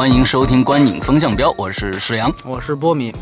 [0.00, 2.34] 欢迎收听《观影风向标》，我是石阳。
[2.42, 3.14] 我是波米，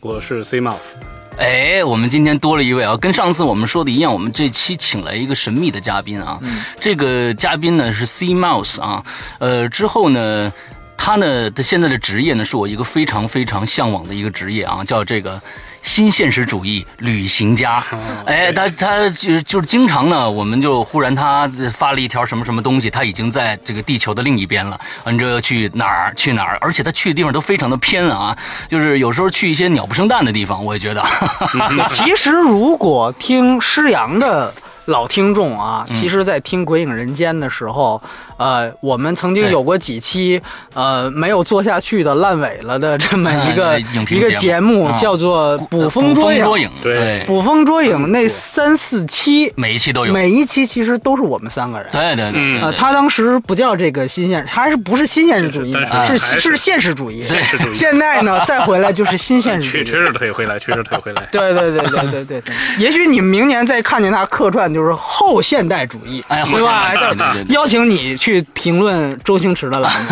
[0.00, 0.92] 我是 C Mouse，
[1.38, 6.38] 哎，我们今天多了一位啊，跟上次我们说的一样，我们这期请来一个神秘的嘉宾啊。
[6.78, 9.02] 这个嘉宾呢是 C Mouse 啊，
[9.38, 10.52] 呃，之后呢，
[10.98, 15.40] 他呢他现在的职业呢是我一个非常非常向往的一个职业啊，叫这个
[15.86, 17.82] 新现实主义旅行家。
[18.26, 28.36] 哎，他他就就是经常呢，我们就忽然他发了一条什么什么东西，他已经在这个地球的另一边了，你，这去哪儿去哪儿，而且他去的地方都非常的偏啊，
[28.68, 31.02] 就是有时候去一些鸟不生蛋的地方，我也觉得。
[31.88, 34.52] 其实如果听施阳的
[34.86, 35.94] 老听众啊，嗯。
[35.94, 38.00] 其实，在听《鬼影人间》的时候，
[38.36, 40.40] 呃，我们曾经有过几期
[40.74, 43.78] 呃没有做下去的烂尾了的这么一个、
[44.08, 46.40] 一个节节目，叫做《捕风捉影》。
[46.44, 47.24] 捉影，对。
[47.26, 50.12] 捕风捉影那三四期，每一期都有。
[50.12, 51.88] 每一期其实都是我们三个人。
[51.90, 52.32] 对对对。
[52.32, 52.62] 对嗯。
[52.62, 55.72] 呃，他当时不叫这个新现，他是不是新现实主义
[56.06, 57.22] 是是是是现实主义。
[57.24, 57.74] 现实主义。
[57.74, 59.84] 现在呢，再回来就是新现实主义。
[59.84, 61.26] 瘸瘸着腿回来，瘸着腿回来。
[61.32, 66.92] 对对对对对对对，也许你们明年再看见他客串就是后现代主义，哎对吧？
[67.48, 70.10] 邀请你去评论周星驰的栏目，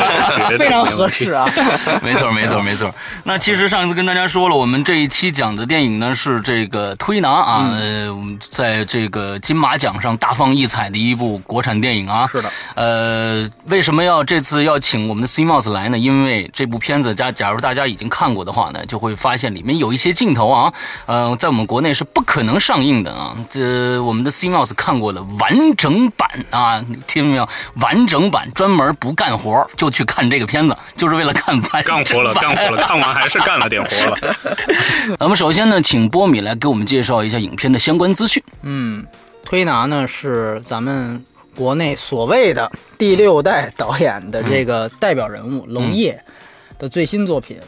[0.56, 1.46] 非常合适啊。
[2.02, 2.90] 没错，没错，没错。
[3.24, 12.26] 那其实上一次跟大家说了，我们这一期讲的电影呢是这个推拿啊，嗯呃，我们在这个金马奖上大放异彩的一部国产电影啊。
[12.26, 12.50] 是的。
[12.76, 15.98] 呃，为什么要这次要请我们的 C Mouse 来呢？
[15.98, 20.72] 因为这部片子，假假如大家已经看过的话呢，就会发现里面有一些镜头啊，
[21.04, 23.36] 呃，在我们国内是不可能上映的啊。
[23.50, 27.48] 这我们的 C Mouse 看过的完整版啊，你听到没有？
[27.80, 34.36] 完整版专门不干活就去看这个片子，就是为了看完干活了，干活了，看完还是干了点活了。
[35.18, 38.42] 那么首先呢，请波米来给我们介绍一下影片的相关资讯。
[38.62, 39.06] 嗯，
[39.42, 46.22] 推拿呢是咱们国内所谓的第六代导演的这个代表人物龙烨
[46.78, 47.58] 的最新作品。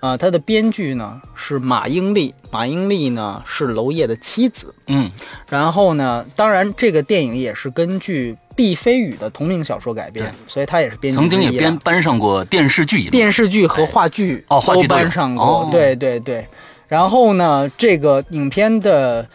[0.00, 4.72] 啊、他的编剧呢是马英丽，马英丽呢是娄烨的妻子。
[4.86, 5.10] 嗯
[5.48, 16.46] 然后呢，当然这个电影也是根据毕飞宇的同名小说改编，所以他也是编剧曾经也编搬上过电视剧，电视剧和话剧哦话剧都搬上过，哦对对对。
[16.86, 19.26] 然后呢，这个影片的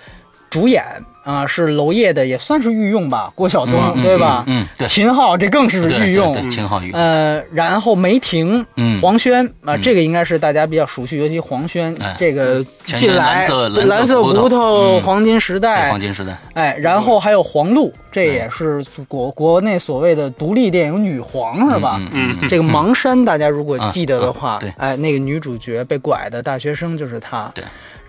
[0.50, 0.84] 主演
[1.24, 4.44] 啊、是娄烨的，也算是御用吧，郭晓东、嗯对吧？
[4.48, 6.50] 嗯，嗯对，秦昊这更是御用。
[6.50, 7.00] 秦昊御用。
[7.00, 13.48] 呃，然后梅婷、嗯黄轩啊、嗯这个应该是大家比较熟悉，尤其黄轩、哎这个进来
[13.86, 22.02] 蓝色骨头、嗯黄金时代黄，金时代，哎，然后还有黄璐，这也是国国内所谓的独立电影女皇是吧？
[22.12, 27.50] 嗯这个盲山，大家如果记得的啊话，哎，那个女主角被拐的大学生就是她。
[27.56, 27.64] 对。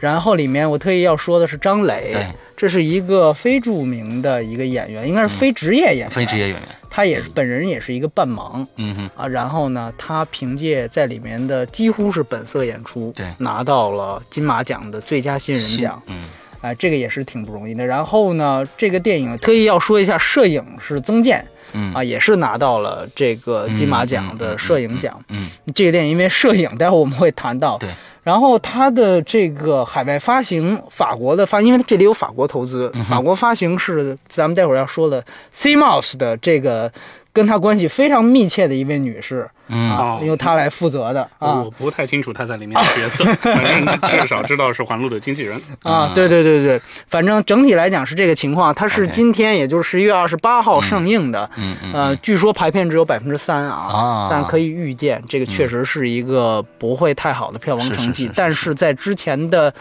[0.04, 2.14] 然后里面我特意要说的是张磊，
[2.54, 6.60] 这是一个非著名的一个演员，应该是非职业演员，非职业演员。
[6.90, 9.26] 他也是本人也是一个半盲嗯哼，啊。
[9.26, 16.00] 然后呢，他凭借在里面的几乎是本色演出，对拿到了金马奖的最佳新人奖。
[16.06, 16.22] 嗯
[16.60, 17.84] 哎，这个也是挺不容易的。
[17.86, 25.18] 然后呢，这个电影特意要说一下，摄影是曾健嗯啊，也是拿到了这个金马奖的摄影奖。
[25.30, 27.78] 嗯这个电影因为摄影，待会儿我们会谈到。
[27.78, 27.88] 对。
[28.24, 36.90] 然后它的这个海外发行，法国的发，因为这里有法国投资，嗯法国发行是咱们待会儿要说的 C Mouse 的这个
[37.34, 40.20] 跟他关系非常密切的一位女士嗯。
[40.22, 41.60] 由她来负责的啊。
[41.62, 45.56] 我不太清楚他在里面的 角色，反正至少知道是环路的经纪人。
[45.82, 48.72] 啊，嗯对对对对，反正整体来讲是这个情况。
[48.72, 51.92] 它是今天也就是十一月二十八号上映的，嗯嗯。
[51.92, 54.28] 呃，据说排片只有百分之三啊，啊。
[54.30, 58.22] 但可以预见这个确实是一个不会太好的票房成绩。
[58.24, 58.32] 是是是是。
[58.36, 59.74] 但是在之前的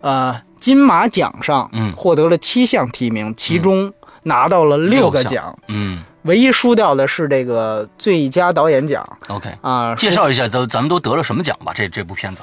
[0.00, 1.92] 呃金马奖上，嗯。
[1.94, 3.92] 获得了七项提名，其中
[4.26, 6.02] 拿到了六个奖，嗯。
[6.22, 9.94] 唯一输掉的是这个最佳导演奖，OK，啊。
[9.94, 11.72] 介绍一下，咱咱们都得了什么奖吧？
[11.72, 12.42] 这这部片子，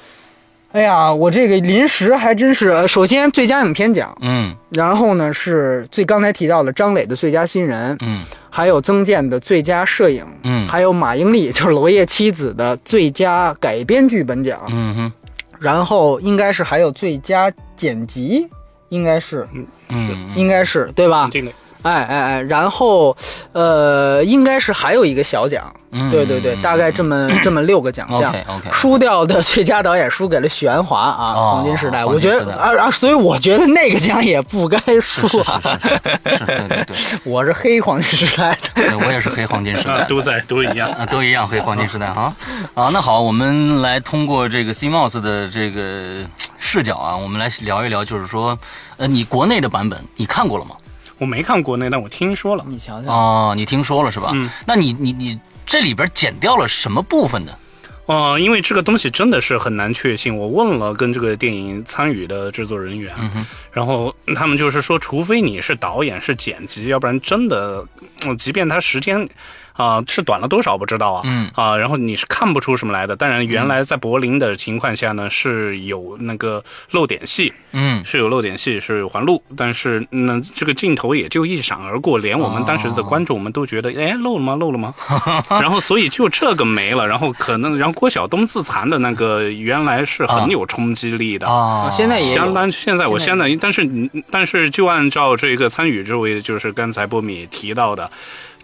[0.72, 4.56] 哎呀，我这个临时还真是，呃首先最佳影片奖，嗯。
[4.70, 8.24] 然后呢是最刚才提到的张磊的最佳新人，嗯。
[8.50, 10.66] 还有曾健的最佳摄影，嗯。
[10.70, 15.14] 还有马英丽就是娄烨妻子的最佳改编剧本奖，嗯哼。
[15.60, 18.48] 然后应该是还有最佳剪辑，
[18.88, 19.46] 应该是。
[19.90, 21.28] 嗯，应该是对吧？
[21.32, 21.52] 这个
[21.84, 23.16] 哎哎哎，然后
[23.52, 28.30] 呃，应该是还有一个小奖，嗯对对对，嗯大概这么这么六个奖项。
[28.32, 32.06] OK，OK 输掉的最佳导演输给了许鞍华啊，哦黄金时代。
[32.06, 35.62] 黄我觉得啊啊，所以我觉得那个奖也不该输是是啊。
[36.24, 38.58] 是是是，对对对， 我是黑黄金时代的。
[38.76, 39.94] 对我也是黑黄金时代。
[39.94, 40.90] 啊都在都一样。
[40.92, 42.34] 啊，都一样，黑黄金时代哈
[42.74, 42.90] 啊。
[42.94, 46.24] 那好，我们来通过这个 CMOS 的这个
[46.58, 48.58] 视角啊，我们来聊一聊，就是说，
[48.98, 50.76] 呃，你国内的版本你看过了吗？
[51.18, 52.66] 我没看国内，但我听说了。
[52.68, 54.32] 你瞧瞧，哦，你听说了是吧？
[54.34, 54.50] 嗯。
[54.66, 57.52] 那你你你这里边剪掉了什么部分呢？
[58.06, 60.36] 哦、因为这个东西真的是很难确信。
[60.36, 63.16] 我问了跟这个电影参与的制作人员，
[63.72, 67.88] 然后他们就是说，除非你是导演是剪辑，要不然真的，
[68.26, 69.28] 嗯，即便他时间。
[69.74, 73.16] 啊、是短了多少不知道啊，嗯啊、然后你是看不出什么来的。
[73.16, 84.56] 当然，原来在柏林的情况下呢，是有那个漏点戏，嗯是有漏点戏，是有环路，但是呢，这个镜头也就一闪而过，连我们当时的观众我们都觉得，哎，漏了吗？
[84.56, 84.94] 漏了吗？
[85.50, 91.48] 然后所以就这个没了，然后可能，然后郭晓东自残的那个原来是很有冲击力的。
[91.48, 98.10] 啊，现在也相当，现在我现在现在，但是你但是就按照这个参与这位，就是刚才波米提到的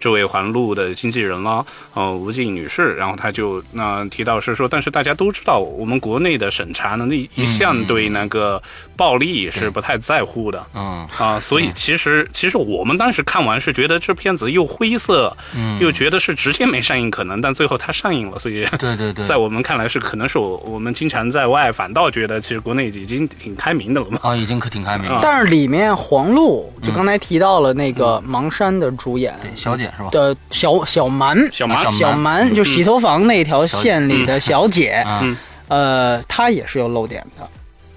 [0.00, 1.64] 这位环路的经纪人了，
[1.94, 8.60] 呃，吴静女士，然后她就那、提到是说，但是大家都知道，我们国内的审查呢，那一向对那个
[8.96, 10.66] 暴力是不太在乎的。
[10.74, 11.06] 嗯。
[11.18, 24.18] 啊，所以其实其实我们当时看完是觉得这片子又灰色，嗯，又觉得是直接没上映可能，但最后它上映了，所以对对对， 在我们看来是可能是我我们经常在外，反倒觉得其实国内已经挺开明的了嘛。
[24.22, 25.20] 啊已经可挺开明了。
[25.22, 30.08] 但是里面黄璐就刚才提到了那个盲山的主演对，小姐是吧？
[30.10, 31.84] 的小小蛮，小蛮。
[31.84, 32.52] 小小蛮。
[32.54, 35.36] 就洗头房那条线里的小姐，嗯。
[35.68, 37.48] 呃，她也是有漏点的。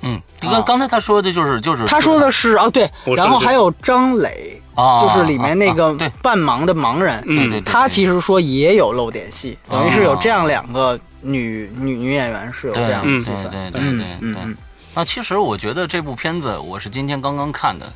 [0.06, 7.38] 嗯，刚刚才他说的就是就是他说的是啊，对然后还有张磊，啊，就是里面那个半盲的盲人，嗯。
[7.38, 13.44] 对对对，他其实说也有露点戏，等于是有哦这样两个女女女演员是有这样的对戏份。
[13.44, 14.08] 对对对嗯对对。
[14.20, 14.58] 嗯嗯。
[14.94, 17.90] 那其实我觉得这部片子我是今天刚刚看的，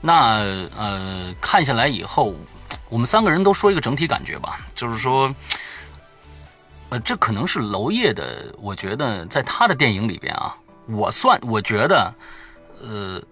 [0.00, 0.38] 那
[0.78, 2.34] 呃看下来以后，
[2.88, 5.34] 我们三个人都说一个整体感觉吧，就是说，
[6.88, 10.54] 呃，这可能是娄烨的，我觉得在他的电影里边啊，
[10.86, 12.12] 我算我觉得，
[12.82, 13.22] 呃，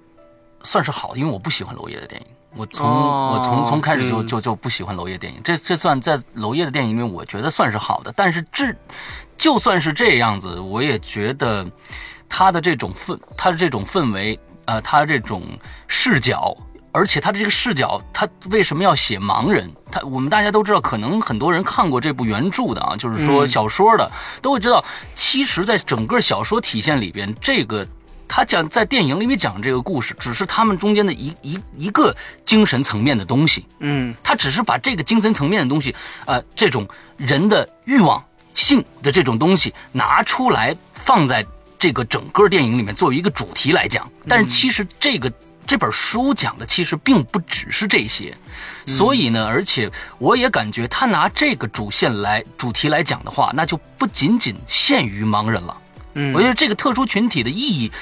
[0.62, 2.26] 算是好，因为我不喜欢娄烨的电影。
[2.55, 8.11] 我从、哦我从从开始就嗯就就不喜欢娄烨电影，这这算在娄烨的电影里面，我觉得算是好的。
[8.17, 8.75] 但是这
[9.37, 11.64] 就算是这样子，我也觉得
[12.26, 15.43] 他的这种氛，他的这种氛围，呃，他这种
[15.87, 16.56] 视角，
[16.98, 19.70] 而且他的这个视角，他为什么要写盲人？
[19.92, 24.10] 他我们大家都知道，可能很多人看过这部原著的啊，就是说小说的，
[24.42, 24.84] 都会知道，
[25.14, 27.86] 其实，在整个小说体现里边，这个。
[28.30, 32.14] 他讲在电影里面讲这个故事，只是他们中间的一一一个
[32.44, 35.94] 精神层面的东西，嗯他只是把这个精神层面的东西，
[36.26, 36.86] 呃，这种
[37.16, 38.22] 人的欲望、
[38.54, 41.42] 性的这种东西拿出来，放在
[41.78, 44.06] 这个整个电影里面作为一个主题来讲。
[44.28, 45.32] 但是其实这个
[45.69, 48.35] 这本书讲的其实并不只是这些，
[48.87, 55.76] 所以呢，而且我也感觉他拿这个主线来主题来讲的话，那就不仅仅限于盲人了。
[56.15, 57.93] 嗯，我觉得这个特殊群体的意义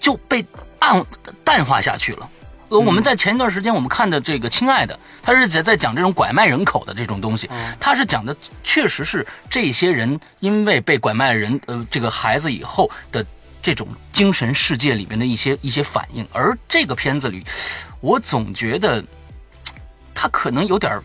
[0.00, 0.44] 就被
[0.80, 1.06] 暗
[1.44, 2.28] 淡化下去了。
[2.68, 4.92] 呃，我们在前一段时间我们看的这个《亲爱的》，
[5.22, 13.24] 他是在在讲这种拐卖人口的这种东西，他是讲的确实是这些人因为被拐卖人呃这个孩子以后的
[13.60, 17.44] 这种精神世界里面的一些一些反应，而这个片子里，
[18.00, 19.04] 我总觉得
[20.14, 21.00] 他可能有点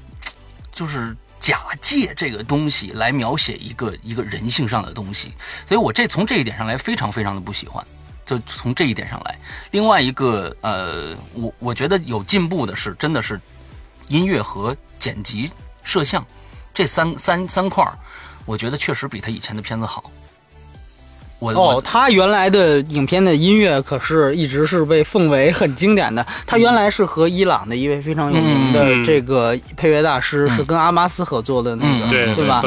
[0.71, 5.33] 就是假借这个东西来描写一个一个人性上的东西，
[5.67, 7.85] 所以我这从这一点上来非常非常的不喜欢。
[8.25, 9.37] 就从这一点上来，
[9.71, 13.37] 另外一个呃，我我觉得有进步的是，真的是
[14.07, 15.51] 音乐和剪辑、
[15.83, 16.25] 摄像
[16.73, 17.85] 这三三三块，
[18.45, 20.09] 我觉得确实比他以前的片子好。
[21.51, 26.25] 哦，他原来的影片的音乐可是一直是被奉为很经典的。
[26.45, 32.61] 他原来是和伊朗的一位非常有名的这个配乐大师是跟阿巴斯合作的那个，对吧？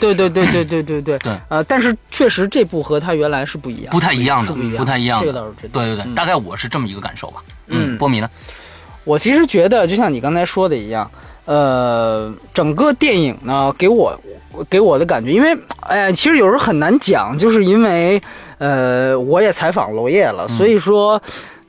[0.00, 1.32] 对，对，对，对，对，对，对，对。
[1.48, 5.26] 呃，但是确实这部和他原来是不一样，不太一样的，不太一样的。
[5.26, 5.68] 这个倒是对。
[5.68, 7.42] 对，对，对，大概我是这么一个感受吧。
[7.66, 8.30] 嗯，波米呢？
[9.04, 11.10] 我其实觉得就像你刚才说的一样，
[11.44, 14.18] 呃，整个电影呢给我。
[14.68, 18.20] 给我的感觉，因为，哎，其实有时候很难讲，就是因为，
[18.58, 21.20] 呃，我也采访娄烨了，所以说，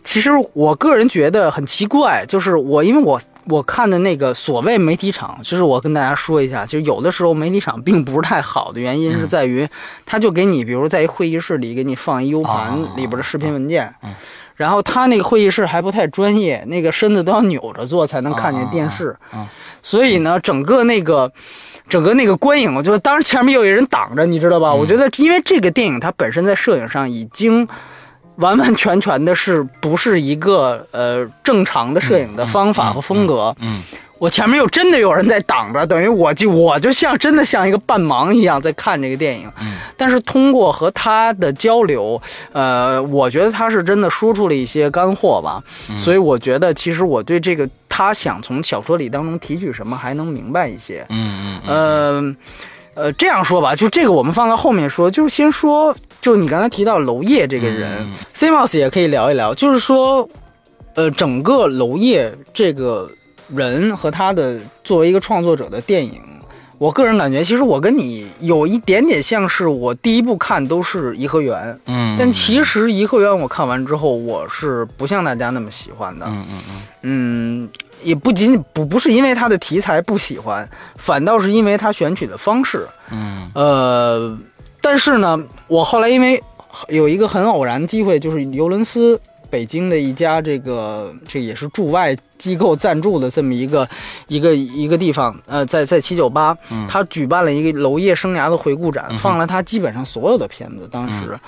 [0.04, 3.22] 其实我个人觉得很奇怪，就是我因为我。
[3.46, 9.68] 我看的那个所谓媒体场，就是我跟大家说一下，其实有的时候媒体场并不是太好的原因是在于，
[10.06, 14.14] 他就给你，比如在一会议室里给你放一 U 盘啊里边的视频文件，嗯
[14.56, 19.18] 然后他那个会议室还不太专业，那个身子都要扭着坐才能看见电视，
[19.82, 21.30] 所以呢，整个那个。
[21.92, 24.74] 整个那个观影，我觉得当时前面有一人挡着，你知道吧？
[24.74, 27.68] 我觉得因为这个电影它本身在摄影上已经
[28.38, 33.54] 完完全全的是不是一个呃正常的摄影的方法和风格。
[33.60, 33.84] 嗯
[34.22, 39.52] 我前面又真的有人在挡着，等于我就我就像真的像一个半盲一样在看这个电影。
[39.60, 45.64] 嗯但是通过和他的交流，呃，我觉得他是真的说出了一些干货吧。
[45.90, 51.04] 嗯所以我觉得其实我对这个他想从小说里当中提取什么还能明白一些。
[51.10, 52.38] 嗯嗯嗯
[52.94, 60.30] 呃，呃，这样说吧，就这个我们放到后面说，就是先说，就你刚才提到娄烨这个人、嗯 c m o s 也可以聊一聊，就是说，
[60.94, 63.10] 呃，整个娄烨这个
[63.56, 66.22] 人和他的作为一个创作者的电影，
[66.78, 76.82] 我个人感觉，其实我跟你有一点点像是，我第一部看都是《颐和园》，嗯，但其实《颐和园》我看完之后，我是不像大家那么喜欢的，嗯嗯嗯。
[77.04, 77.70] 嗯，
[78.04, 82.88] 也不仅仅不不是因为它的题材不喜欢，反倒是因为它选取的方式。
[83.12, 83.52] 嗯。
[83.54, 84.38] 呃，
[84.82, 86.42] 但是呢，我后来因为
[86.88, 89.20] 有一个很偶然的机会，就是尤伦斯
[89.52, 93.88] 北京的一家这个这也是驻外机构赞助的这么一个
[94.28, 96.58] 一个一个地方，呃，在在七九八，
[96.90, 100.90] 他举办了一个娄烨生涯的回顾展，嗯放了他基本上所有的片子。
[100.92, 101.40] 当时，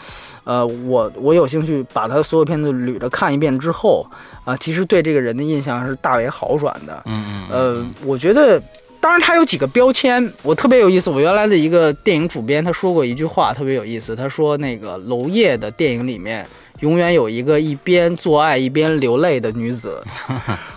[0.43, 4.05] 呃，我我有兴趣把他所有片子捋着看一遍之后，
[4.45, 7.01] 啊、其实对这个人的印象是大为好转的。
[7.05, 8.61] 嗯嗯呃，我觉得，
[9.03, 11.09] 当然它有几个标签，我特别有意思。
[11.09, 14.15] 我原来的一个电影主编他说过一句话，特别有意思。
[14.15, 16.47] 他说那个娄烨的电影里面
[16.79, 20.01] 永远有一个一边做爱一边流泪的女子，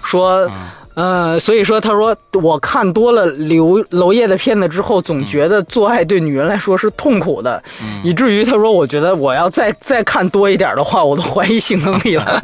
[0.02, 0.50] 说。
[0.97, 7.62] 呃，所以说，他说我看多了刘娄烨的片子之后，总觉得做爱对女人来说是痛苦的，
[8.03, 12.43] 以至于他说，我觉得我要再再看多一点的话，我都怀疑性能力了。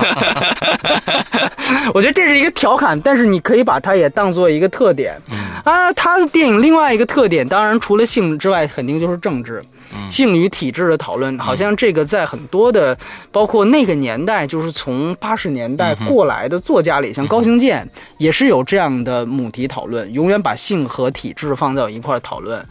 [1.94, 5.18] 我觉得这是一个调侃，但是你可以把它也当做一个特点。
[5.64, 9.64] 啊，他的电影另外一个特点，当然除了性之外，肯定就是政治，
[10.10, 11.38] 性与体制的讨论。
[11.38, 12.96] 好像这个在很多的，
[13.30, 22.64] 包括那个年代，就是从八十年代过来的作家里，像高行健也是有这样的母题讨论，永远把性和体制放在一块儿讨论。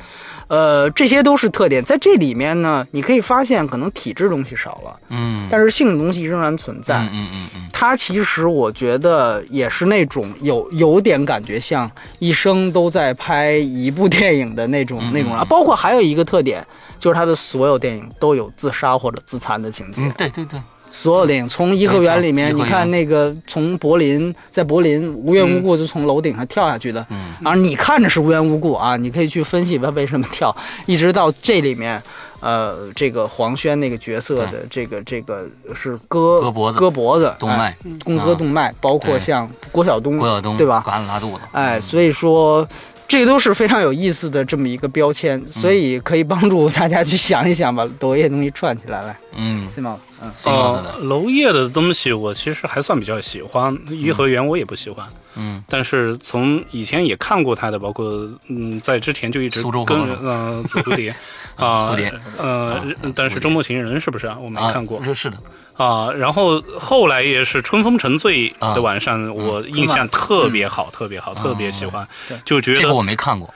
[0.52, 6.98] 呃，这些都是特点，在这里面呢，你可以发现可能体制东西少了，嗯，但是性的东西仍然存在。
[6.98, 7.68] 嗯嗯嗯嗯。
[7.72, 11.90] 他其实我觉得也是那种有有点感觉像
[12.20, 16.62] 一生都在拍一部电影的那种嗯那种啊，包括还有一个特点，
[17.00, 20.02] 就是他的所有电影都有自杀或者自残的情节。
[20.02, 27.34] 嗯，对对对，所有电影从《颐和园》里面，你看那个从柏林在柏林无缘无故就从楼顶上跳下去的，嗯。
[27.44, 30.56] 啊，你看着是无缘无故啊，你可以去分析他为什么跳，
[30.86, 32.02] 一直到这里面。
[32.42, 36.80] 呃，这个黄轩那个角色的这个这个是割割脖子。
[36.80, 37.66] 割脖子，动脉。
[37.66, 40.82] 哎共割动脉，包括像郭晓东，郭晓东对吧？
[40.84, 42.68] 嘎拉肚子，哎，所以说
[43.12, 49.20] 这个都是非常有意思的这么一个标签，所以可以帮助大家去想一想，把娄烨东西串起来来。
[49.36, 55.06] 嗯，，Simon，嗯，哦、呃，，娄烨的东西我其实还算比较喜欢，颐和园我也不喜欢。
[55.36, 55.62] 嗯。
[55.68, 61.14] 但是从以前也看过他的，包括嗯，在之前就一直苏州跟河呃紫蝴蝶
[61.56, 62.84] 啊蝴蝶呃啊，
[63.16, 64.38] 但是周末情人是不是啊？
[64.40, 65.00] 我没看过。
[65.00, 65.38] 啊是是的，
[65.78, 66.12] 啊。
[66.12, 72.08] 然后后来也是春风沉醉啊的晚上，我印象特别好，特别好，特别喜欢，
[72.46, 73.54] 就觉得这个我没看过，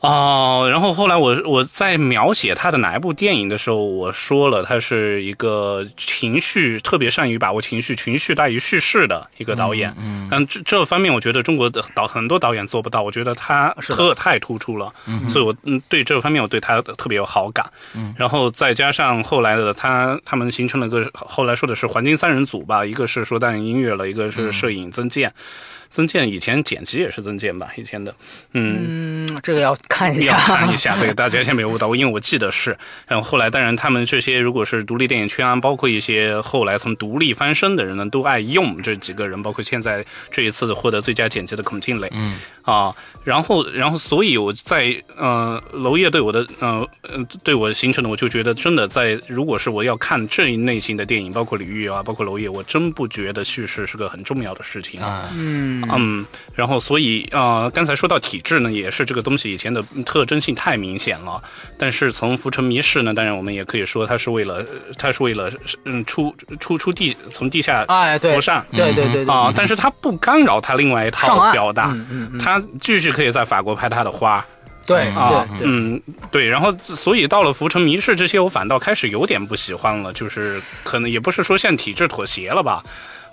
[0.00, 9.92] 哦，然后后来我我在描写他的哪一部电影的时候，我说了，他是一个情绪特别善于把握情绪、情绪大于叙事的一个导演。
[9.98, 17.66] 嗯嗯，这这方面我觉得中国的导很多导演做不到，我觉得他特太突出了，嗯所以我嗯对这方面我对他特别有好感。
[17.96, 25.34] 嗯然后再加上后来的他他们形成了个后来说的是黄金三人组吧，一个是说当然音乐了，一个是摄影曾健。
[25.90, 28.14] 曾健以前剪辑也是曾健吧，以前的，
[28.52, 32.76] 嗯，嗯，这个要看一要下，看一下，对大家先别误导， 因为我记得是，
[33.06, 42.38] 然后后来当然他们这些如果是独立电影圈啊，包括一些后来从独立翻身的人呢，都爱用这几个人，包括现在这一次获得最佳剪辑的孔庆磊，嗯。
[42.62, 55.00] 啊，然后然后所以我在呃娄烨对我的呃呃对我形成的，我就觉得真的在如果是我要看这一类型的电影，包括李玉啊，包括娄烨，我真不觉得叙事是个很重要的事情。
[55.00, 55.30] 啊。
[55.34, 61.42] 嗯嗯，然后所以呃，刚才说到体制呢，也是这个东西以前的特征性太明显了。
[61.78, 64.64] 但是从《浮沉迷事》呢，当然我们也可以说它是为了，
[64.98, 65.50] 它是为了
[65.84, 68.64] 嗯出出出地从地下哎，对浮，上。
[68.72, 72.38] 对对对对，啊，但是它不干扰它另外一套表达，嗯嗯嗯。
[72.38, 74.44] 它继续可以在法国拍他的花，
[74.86, 82.82] 对啊，对对，嗯，对，然后所以到了《浮城谜事》这些，我反倒开始有点不喜欢了，就是可能也不是说向体制妥协了吧，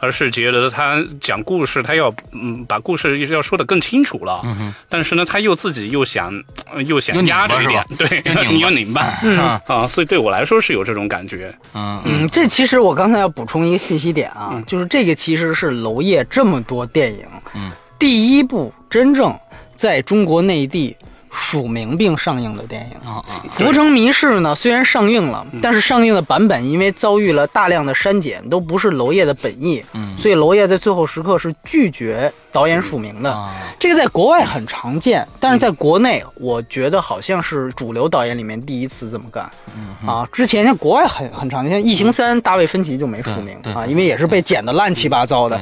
[0.05, 4.43] 而是觉得他讲故事，他要嗯把故事要说的更清楚了，
[4.87, 6.31] 但是呢，他又自己又想
[6.71, 9.39] 呃又又想拧压着一点，对， 你要拧巴，嗯。
[9.65, 19.35] 啊，所以对我来说是有这种感觉，嗯嗯，这其实我刚才要补充一个信息点啊，就是这个其实是娄烨这么多电影，嗯，第一部真正
[19.75, 20.95] 在中国内地
[21.35, 23.09] 署名并上映的电影。
[23.09, 30.17] 啊啊《浮城谜事》呢，虽然上映了，但是上映的版本因为遭遇了大量的删减，都不是娄烨的本意，嗯。
[30.17, 33.29] 所以娄烨在最后时刻是拒绝导演署名的。
[33.29, 33.53] 啊。
[33.77, 39.51] 这个在国外很常见，但是在国内，我觉得好像是主流导演里面第一次这么干。
[39.75, 45.59] 嗯啊，之前像国外很很常见，像《异形三》，大卫芬奇就没署名啊，因为也是被剪得乱七八糟的。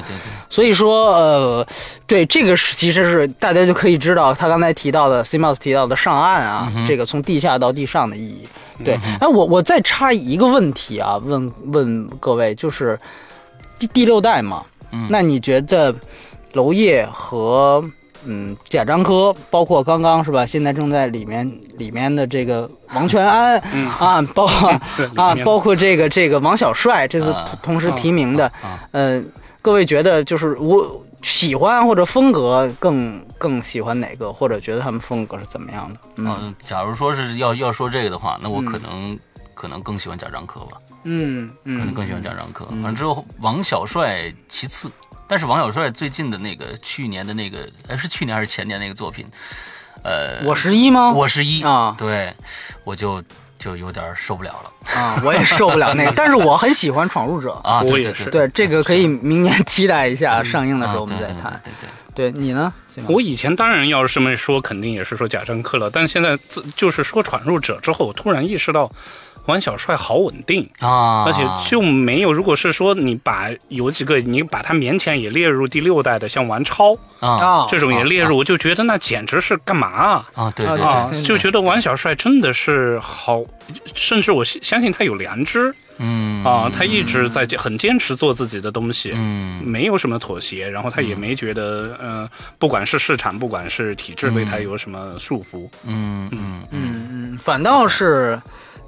[0.48, 1.68] 所以说，呃，
[2.06, 8.48] 对这个是其实是大家就可以知道，他刚才提到的 C Mouse 提到的上岸啊，这个从地下到地上的意义。
[8.84, 13.00] 对，哎，我我再插一个问题啊，问问各位，就是
[13.80, 15.08] 第第六代嘛，嗯。
[15.10, 15.94] 那你觉得
[16.54, 17.84] 娄烨和
[18.26, 21.46] 嗯贾樟柯，包括刚刚是吧，现在正在里面
[21.78, 24.70] 里面的这个王全安、嗯啊，包括
[25.22, 29.22] 啊包括这个这个王小帅，这次啊同同时提名的，啊呃，
[29.62, 36.00] 各位觉得就是我喜欢或者风格更更喜欢哪个，或者觉得他们风格是怎么样的？
[36.16, 39.18] 嗯嗯，假如说是要要说这个的话，那我可能
[39.54, 42.66] 可能更喜欢贾樟柯吧，嗯嗯，可能更喜欢贾樟柯。
[42.66, 44.90] 完了之后，王小帅其次，
[45.28, 49.26] 但是王小帅最近的那个去年的那个，哎，是去年还是前年那个作品？
[50.04, 51.12] 呃，我十一吗？
[51.12, 52.34] 我十一啊对，
[52.84, 53.24] 我就
[53.58, 57.82] 就有点受不了了啊，我也受不了那个，但是我很喜欢《闯入者 》。啊！
[57.84, 61.62] 我也是对这个可以明年期待一下，上映的时啊候我们再谈。
[61.64, 62.72] 对对对对你呢？
[63.08, 68.92] 我以前当然要是这么说，肯定也是说贾樟柯了，但现在自就是说《闯入者》之后，我突然意识到
[69.46, 70.70] 王小帅好稳定。
[70.80, 77.30] 啊，而且就没有，如果是说你把有几个你把他勉强也列入第六代的，像王超啊。
[77.44, 80.30] 啊这种也列入，我就觉得那简直是干嘛啊？
[80.34, 83.44] 啊，对对啊啊对，对就觉得王小帅真的是好，
[83.94, 86.44] 甚至我相信他有良知嗯。
[86.44, 89.64] 啊，他一直在很坚持做自己的东西，嗯。
[89.64, 96.30] 没有什么妥协，然后他也没觉得，呃，不管是市场，不管是体制对他有什么束缚，嗯。
[96.32, 98.40] 嗯嗯嗯，反倒是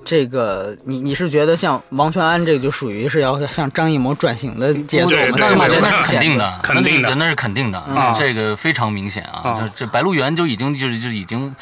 [0.05, 5.11] 这个，你你是觉得像王全安这个就属于是要向张艺谋转型的节奏吗？
[5.11, 9.49] 对对那是我觉得对那是肯定的，肯定的那是肯定的，啊这个非常明显啊。
[9.49, 11.53] 啊这这《白鹿原》就已经就是就已经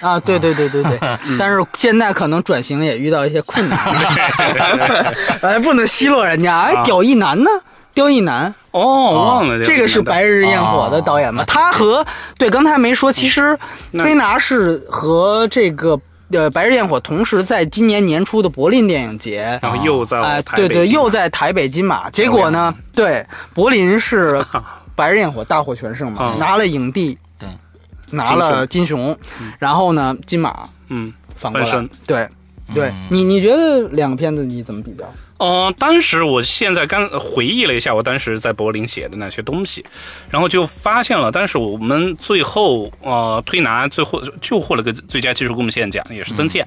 [0.00, 0.98] 啊，对对对对对，
[1.38, 3.78] 但是现在可能转型也遇到一些困难，
[5.40, 6.54] 哎，不能奚落人家。
[6.60, 7.50] 哎，啊刁亦男呢？
[7.94, 11.42] 刁亦男，哦，忘了这个是《白日焰火》的导演嘛？
[11.46, 12.04] 他和
[12.36, 13.58] 对刚才没说，其实
[13.92, 15.98] 那推拿是和这个
[16.30, 19.58] 呃《白日焰火》同时在今年年初的柏林电影节。
[19.62, 24.34] 然后又在哎，台北对对，又在台北金马，结果呢，对，柏林是
[24.94, 27.48] 《白日焰火》大获全胜嘛，嗯拿了影帝，对，
[28.10, 29.16] 拿了金熊，
[29.58, 31.12] 然后呢，金马嗯。
[31.36, 32.26] 反过身，对，
[32.74, 35.04] 对嗯你你觉得两个片子你怎么比较？
[35.38, 39.84] 呃，当时我现在刚回忆了一下，我当时在柏林写的那些东西，
[40.30, 46.66] 然后就发现了，但是我们最后呃推拿最后就获了个最佳技术贡献奖，也是曾健。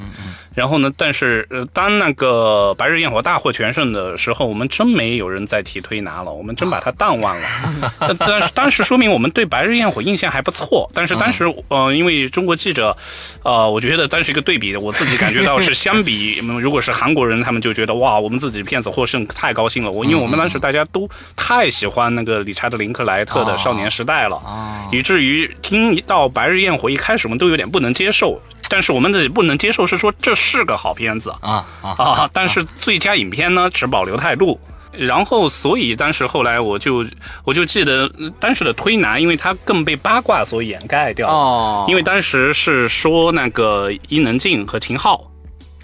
[0.54, 7.48] 然后呢，但是呃，当那个白日焰火大获全胜的时候，我们真没有人再提推拿了，我们真把它淡忘了。
[8.00, 12.96] 呃 但是当时说明我们对白日焰火印象还不错，但是当时呃，因为中国记者，
[13.44, 19.92] 呃，我觉得当时一个对比，我自己感觉到是相比， 嗯如果是韩国人，他们就觉得哇，我们自己片子获胜太高兴了。
[19.92, 24.38] 我因为我们当时大家都太喜欢那个理查德林克莱特的《少年时代》了。
[24.38, 24.88] 啊。
[24.92, 31.30] 以至于听到《白日焰火》一开始我们都有点不能接受，但是我们自己不能接受是说这是个好片子。
[31.42, 31.96] 啊啊。
[31.98, 34.60] 啊，但是最佳影片呢持保留态度。
[34.92, 37.06] 然后，所以当时后来我就
[37.44, 45.24] 我就记得呃当时的推拿，因为它更被八卦所掩盖掉因为当时是说那个伊能静和秦昊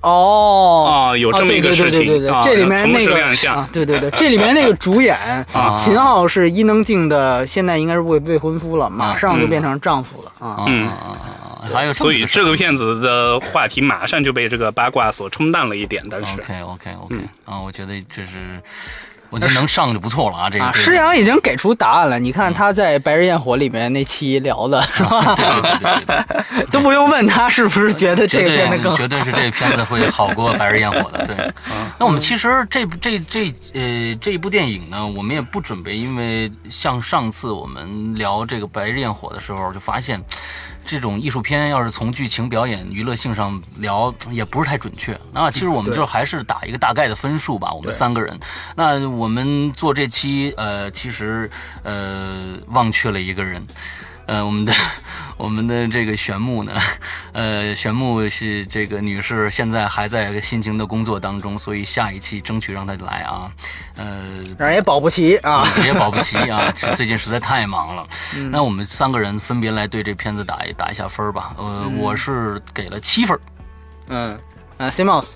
[0.06, 5.18] 哦啊有这么一个对对事情对对对这里面那个亮对对对，这里面那个主演
[5.54, 10.66] 啊秦昊是伊能静的，现在应该是未未婚夫了，马上就变成丈夫了啊。
[10.68, 10.88] 嗯！
[11.74, 16.04] 还有所以这个片子的话题马上就被这个八卦所冲淡了一点。
[16.12, 18.62] 但是 OK OK OK 嗯啊，我觉得这是，
[19.36, 20.50] 我觉得能上就不错了啊。
[20.50, 22.18] 这啊，个施洋已经给出答案了。
[22.18, 25.36] 你看他在《白日焰火》里面那期聊的 是吧？
[25.36, 31.26] 对对对对对， 都不用问他是不是觉得这个片子更对绝对是这个片子会好过《白日焰火》的。
[31.28, 31.36] 对，
[32.00, 40.24] 那我们其实这部这这呃这一部电影呢，我们也不准备，因为像上次我们聊这个《白日焰火》的时候，就发现。
[40.86, 45.20] 这种艺术片要是从剧情表演、娱乐性上聊， 也不是太准确。
[45.34, 48.40] 那其实我们就还是打一个大概的分数吧，我们三个人。
[48.76, 51.50] 那我们做这期，呃，其实
[51.84, 53.66] 呃忘却了一个人。
[54.28, 54.74] 呃，我们的
[55.38, 56.74] 我们的这个玄木呢，
[57.32, 63.52] 呃，玄木是这个女士，现在还在辛勤的工作当中，所以下一期争取让她来啊。
[63.98, 65.64] 呃，让人也保不齐啊。
[65.86, 68.08] 也保不齐啊，其实最近实在太忙了。
[68.50, 71.54] 那我们三个人分别来对这片子打一打一下分吧。
[71.58, 73.40] 呃，我是给了七分。
[74.08, 74.40] 嗯，
[74.78, 75.34] 啊，CMOS，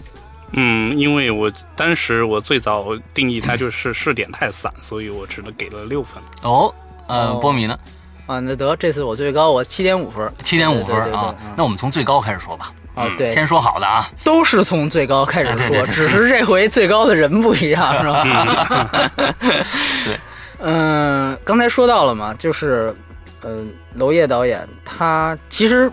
[0.54, 6.22] 嗯，因为我当时我最早定义它就是试点太散，所以我只能给了六分。
[6.42, 6.74] 哦，
[7.08, 7.78] 呃，哦波米呢？
[8.30, 11.34] 啊，那得这次我最高，我七点五分，七点五分啊。
[11.58, 12.72] 那我们从最高开始说吧。
[12.94, 14.08] 啊，对，先说好的啊。
[14.24, 19.10] 都是从最高开始说，只是这回最高的人不一样，是吧？
[20.06, 20.20] 对，
[20.60, 22.94] 嗯，刚才说到了嘛，就是，
[23.42, 23.64] 呃，
[23.96, 25.92] 娄烨导演他其实，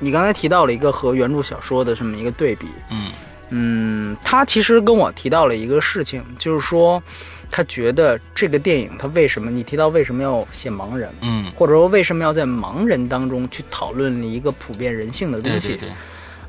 [0.00, 3.12] 你刚才提到了一个和原著小说的这么一个对比，嗯
[3.50, 7.00] 嗯，他其实跟我提到了一个事情，就是说，
[7.50, 15.68] 他觉得这个电影他为什么你提到为什么要写盲人，嗯，或者说为什么要在盲人当中去讨论一个普遍人性的东西？
[15.68, 15.92] 对对对，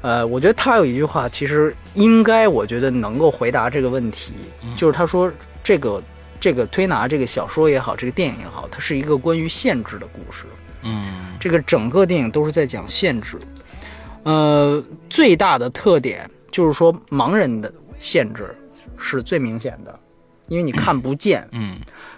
[0.02, 4.34] 呃，我觉得他有一句话，其实应该我觉得能够回答这个问题，
[4.76, 5.32] 就是他说
[5.64, 6.04] 这个
[6.40, 10.46] 这个推拿这个小说也好，这个电影也好，它是一个关于限制的故事。
[10.84, 13.38] 嗯这个整个电影都是在讲限制。
[14.24, 18.56] 呃，最大的特点就是说盲人的限制
[18.98, 20.00] 是最明显的，
[20.48, 21.78] 因为你看不见，嗯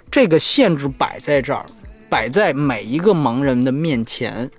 [0.10, 1.66] 这个限制摆在这儿，
[2.10, 4.50] 摆在每一个盲人的面前。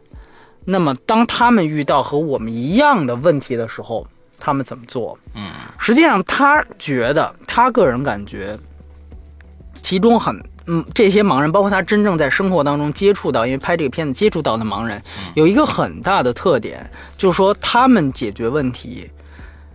[0.65, 4.07] 那么，当他们遇到和我们一样的问题的时候，
[4.39, 5.19] 他们怎么做？
[5.35, 8.59] 嗯实际上，他觉得，他个人感觉，
[9.81, 15.03] 其中很，嗯，这些盲人，包括他真正在生活当中接触到，因为拍这个片子接触到的盲人，
[15.35, 19.11] 有一个很大的特点，就是说他们解决问题，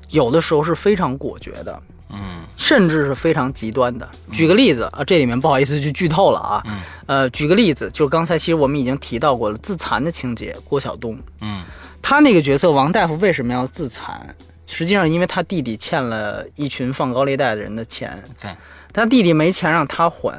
[0.10, 1.82] 有的时候是非常果决的。
[2.14, 4.08] 嗯甚至是非常极端的。
[4.32, 6.64] 举个例子啊，这里面不好意思去剧透了啊。
[6.66, 11.64] 嗯呃，举个例子，就是刚才其实我们已经提到过了，自残的情节，郭晓东嗯
[12.02, 14.36] 他那个角色王大夫为什么要自残？
[14.66, 18.56] 实际上，因为他弟弟欠了一群放高利贷的人的钱，对，
[18.94, 20.38] 他弟弟没钱让他还，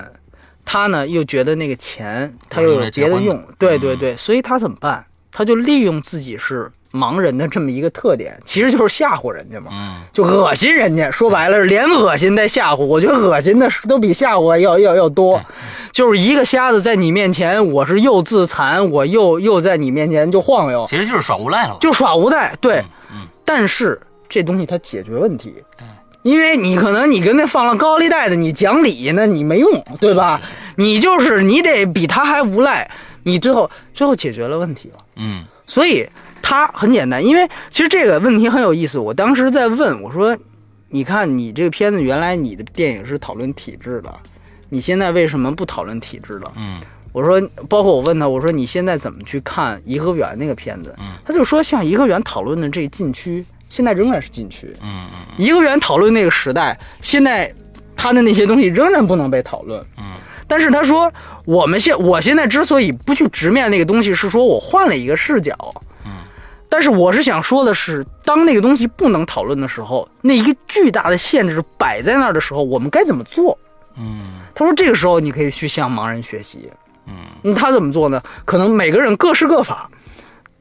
[0.64, 5.04] 他呢又觉得那个钱他又有别的用，对对对，所以他怎么办？
[5.30, 9.72] 他就利用自己是盲人的这么一个特点，其实就是吓唬人家嘛。
[9.72, 12.76] 嗯就恶心人家，说白了是连恶心带吓唬。
[12.76, 15.42] 我觉得恶心的都比吓唬要要要多，
[15.90, 21.76] 就是一个瞎子在你面前，我是又自残，我又又在你面前就晃悠，其实就是耍无赖了。
[21.80, 22.54] 就耍无赖。
[22.60, 25.84] 对，嗯但是这东西它解决问题，对，
[26.22, 30.40] 因为你可能你跟那放了高利贷的，你讲理那你没用，对吧？
[30.76, 32.88] 你就是你得比他还无赖，
[33.24, 35.04] 你最后最后解决了问题了。
[35.16, 36.06] 嗯所以
[36.46, 38.98] 它很简单，因为其实这个问题很有意思。
[38.98, 40.36] 我当时在问我说
[40.90, 44.14] ：“你看，你这个片子原来你的电影是讨论体制的，
[44.68, 46.78] 你现在为什么不讨论体制了嗯？”
[47.12, 50.94] 我说，包括我问他，我说你现在怎么去看颐和园那个片子？
[50.98, 54.70] 嗯他就说，像颐和园讨论的这个禁区，现在仍然是禁区。
[54.82, 57.50] 嗯嗯颐和园讨论那个时代，现在
[57.96, 59.80] 他的那些东西仍然不能被讨论。
[59.96, 60.04] 嗯
[60.46, 61.10] 但是他说，
[61.46, 65.56] 我们现我现在之所以不去直面那个东西，是说我换了一个视角。
[66.74, 73.56] 嗯但是我是想说的是，当那个东西不能讨论的时候，那一个巨大的限制摆在那儿的时候，我们该怎么做？
[73.96, 76.68] 嗯他说，这个时候你可以去向盲人学习。
[77.06, 78.20] 嗯嗯，他怎么做呢？
[78.44, 79.88] 可能每个人各施各法，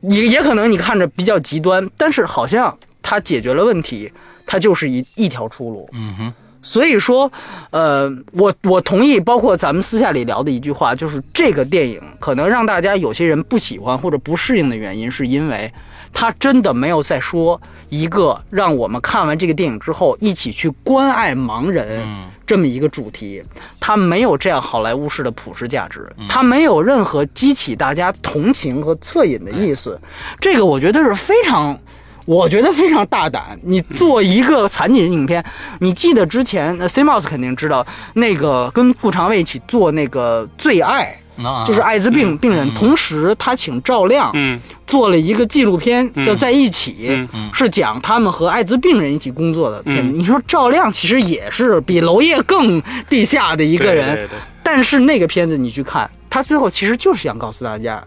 [0.02, 4.12] 也也可能你看着比较极端，但是好像他解决了问题，
[4.46, 5.90] 他就是一一条出路。
[5.94, 7.30] 嗯哼所以说，
[7.72, 15.74] 呃，我我同意，包括咱们私下里聊的一句话，就是这个电影可能让大家有些人不喜欢或者不适应的原因，是因为
[16.14, 23.42] 他真的没有在说一个让我们看完这个电影之后一起去关爱盲人嗯这么一个主题，
[23.80, 30.00] 他没有这样好莱坞式的普世价值，他没有任何激起大家同情和恻隐的意思，
[30.40, 31.78] 这个我觉得是非常。
[32.26, 33.60] 我觉得非常大胆。
[33.64, 35.44] 你做一个残疾人影片，
[35.80, 41.23] 你记得之前呃 C Mouse 肯定知道，那个跟顾长卫一起做那个《最爱》，那
[41.66, 44.60] 就是艾滋病病人，同时他请赵亮嗯。
[44.86, 50.16] 做了一个纪录片，叫《在一起》，是讲他们和艾滋病人一起工作的片子。
[50.16, 50.20] 嗯。
[50.20, 54.30] 你说赵亮其实也是比娄烨更地下的一一个人，
[54.62, 58.06] 但是那个片子你去看，他最后其实就是想告诉大家，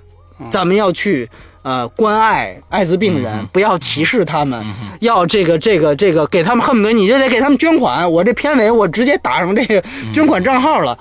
[0.48, 1.28] 咱们要去
[1.66, 4.64] 呃关爱艾滋病人，嗯不要歧视他们，
[5.00, 8.09] 要这个这个这个给他们恨不得你就得给他们捐款。
[8.09, 9.83] 我这片尾我直接打上这个
[10.14, 10.96] 捐款账号了，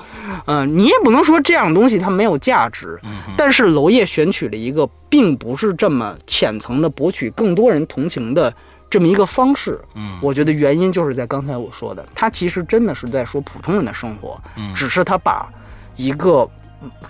[0.48, 8.52] 嗯、你也不能说这样东西它没有价值，嗯但是娄烨选取了一个并不是这么浅层的博取更多人同情的。
[8.88, 15.50] 这么一个方式，嗯我觉得原因就是在刚才我说的，他其实真的是在说普通人的生活，嗯只是他把
[15.96, 16.50] 一个嗯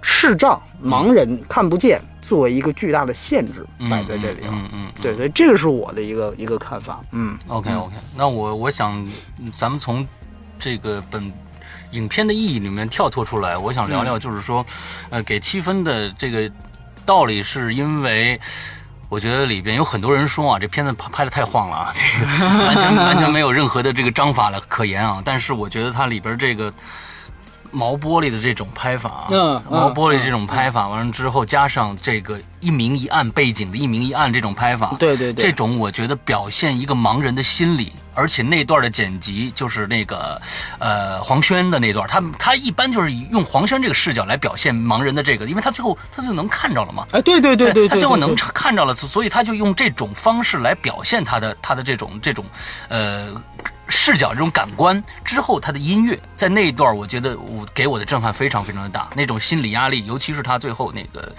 [0.02, 4.50] 视障盲人看不见作为一个巨大的限制嗯摆在这里了。
[4.52, 7.02] 嗯嗯嗯，对对，这个是我的一个一个看法。
[7.12, 9.04] 嗯 OK OK，那我我想
[9.40, 10.08] 嗯咱们从
[10.60, 11.32] 这个本
[11.92, 14.66] 影片的意义里面跳脱出来，我想聊聊就是说，
[15.10, 16.52] 呃，给七分的这个
[17.06, 18.40] 道理是因为。
[19.08, 25.22] 我觉得里边有很多人说啊，这片子拍拍的太晃了啊，这个 完全完全没有任何的这个章法了可言啊。
[25.24, 26.74] 但是我觉得它里边这个
[27.76, 40.42] 毛玻璃的这种拍法啊，毛玻璃这种拍法，完了之后加上这个一明一暗背景的一明一暗这种拍法，对对对这种我觉得表现一个盲人的心理，而且那段的剪辑就是那个，
[40.80, 47.06] 呃，黄轩的那段，他他一般就是用黄轩这个视角来表现盲人的这个，因为他最后他就能看着了嘛。
[47.12, 52.44] 哎，对对对对对，他最后能看着了，所以他就用这种方式来表现他的他的这种这种
[52.90, 53.30] 呃
[53.88, 55.04] 视角这种感官。
[55.24, 61.36] 之后他的音乐在那一段，我觉得我给我的震撼非常非常的大，那种心理压力，尤其是他最后那个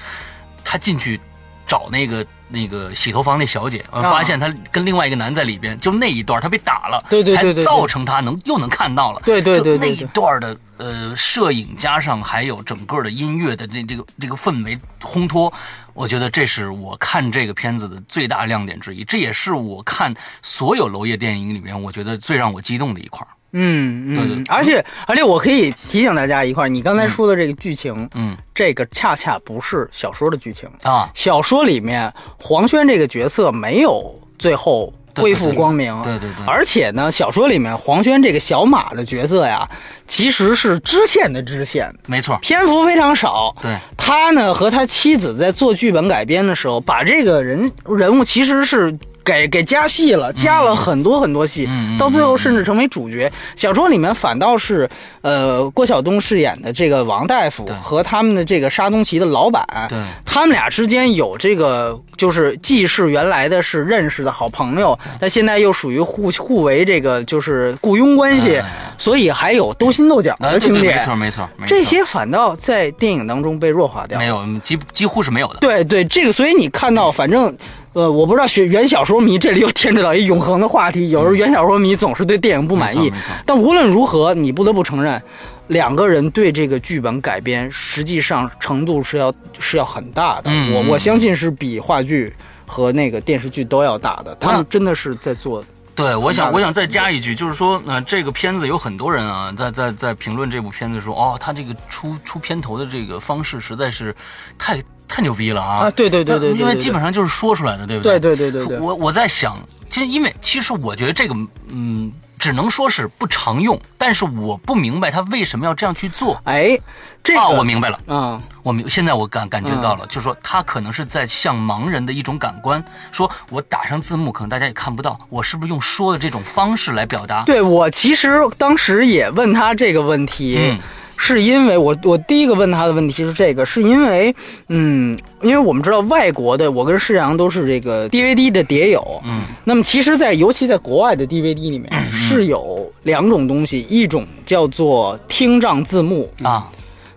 [0.67, 1.19] 他进去
[1.67, 15.53] 找那个那个洗头房那小姐，发现他跟另外一个男在里边，就那一段他被打了，对对对对对才造成他能又能看到了，对对对那一段的呃摄影加上还有整个的音乐的这这个这个氛围烘托，
[15.95, 23.31] 我觉得这是我看这个片子的最大亮点之一，这也是我看所有娄烨电影里面我觉得最让我激动的一块儿。
[23.59, 28.37] 嗯嗯，而且而且我可以提醒大家一块儿，你刚才说的这个剧情，嗯。
[28.55, 30.67] 这个恰恰不是小说的剧情。
[30.83, 36.47] 啊，小说里面黄轩这个角色没有最后恢复光明，对对对。
[36.47, 39.69] 而且呢，小说里面黄轩这个小马的角色呀，
[40.07, 43.55] 其实是支线的支线，没错，篇幅非常少。
[43.61, 48.99] 对，他呢和他妻子在做剧本改编的时候，把这个人人物其实是。
[49.27, 53.31] 给给加戏了，加了很多很多戏，到最后甚至成为主角。
[53.57, 54.89] 小说里面反倒是，
[55.23, 68.65] 呃，郭晓东饰演的这个王大夫和他们的这个沙东旗的老板，对他们俩之间有这个，就是既是原来的是认识的好朋友，但现在又属于互互为这个就是雇佣关系，哎
[68.97, 70.81] 所以还有勾心斗角的情节。
[70.81, 74.19] 对没错没错，没错这些反倒在电影当中被弱化掉。
[74.19, 74.27] 没。
[74.27, 75.59] 有几几乎是没有的。
[75.61, 77.57] 对对，这个，所以你看到，反正，
[77.97, 81.09] 呃，我不知道学原小说迷这里又牵扯到一永恒的话题。
[81.09, 83.11] 有时候原小说迷总是对电影不满意
[83.47, 85.21] 但无论如何，你不得不承认，
[85.69, 90.51] 两个人对这个剧本改编，实际上程度是要是要很大的。
[90.75, 92.31] 我我相信是比话剧
[92.67, 94.35] 和那个电视剧都要大的。
[94.39, 95.65] 他们真的是在做。
[95.95, 104.15] 对，我想我想再加一句，就是说，呃，这个片子有很多人啊，在在在评论这部片子说，哦，他这个出出片头的这个方式实在是
[104.59, 104.79] 太
[105.09, 105.85] 太牛逼了啊！
[105.85, 108.19] 啊对对对对因为基本上就是说出来的，对不对？
[108.19, 109.57] 对对对对对，我我在想，
[109.89, 111.35] 其实因为其实我觉得这个，
[111.69, 116.41] 嗯，只能说是不常用，但是我不明白他为什么要这样去做。
[116.45, 116.79] 哎，
[117.23, 120.09] 这个啊，我明白了，嗯，我明现在我感感觉到了，嗯。
[120.09, 127.45] 就是说他可能是在向盲人的一种感官，说我打上字幕，可能大家也看不到，我是不是用说的这种方式来表达？
[127.45, 130.79] 对我其实当时也问他这个问题，嗯
[131.17, 134.35] 是因为我我第一个问他的问题是这个，是因为
[134.69, 146.71] 嗯，因为我们知道外国的，我跟世阳都是这个 DVD 的碟友，嗯，那么其实在，尤其在国外的 DVD 里面、是有两种东西，一种叫做听障字幕，啊，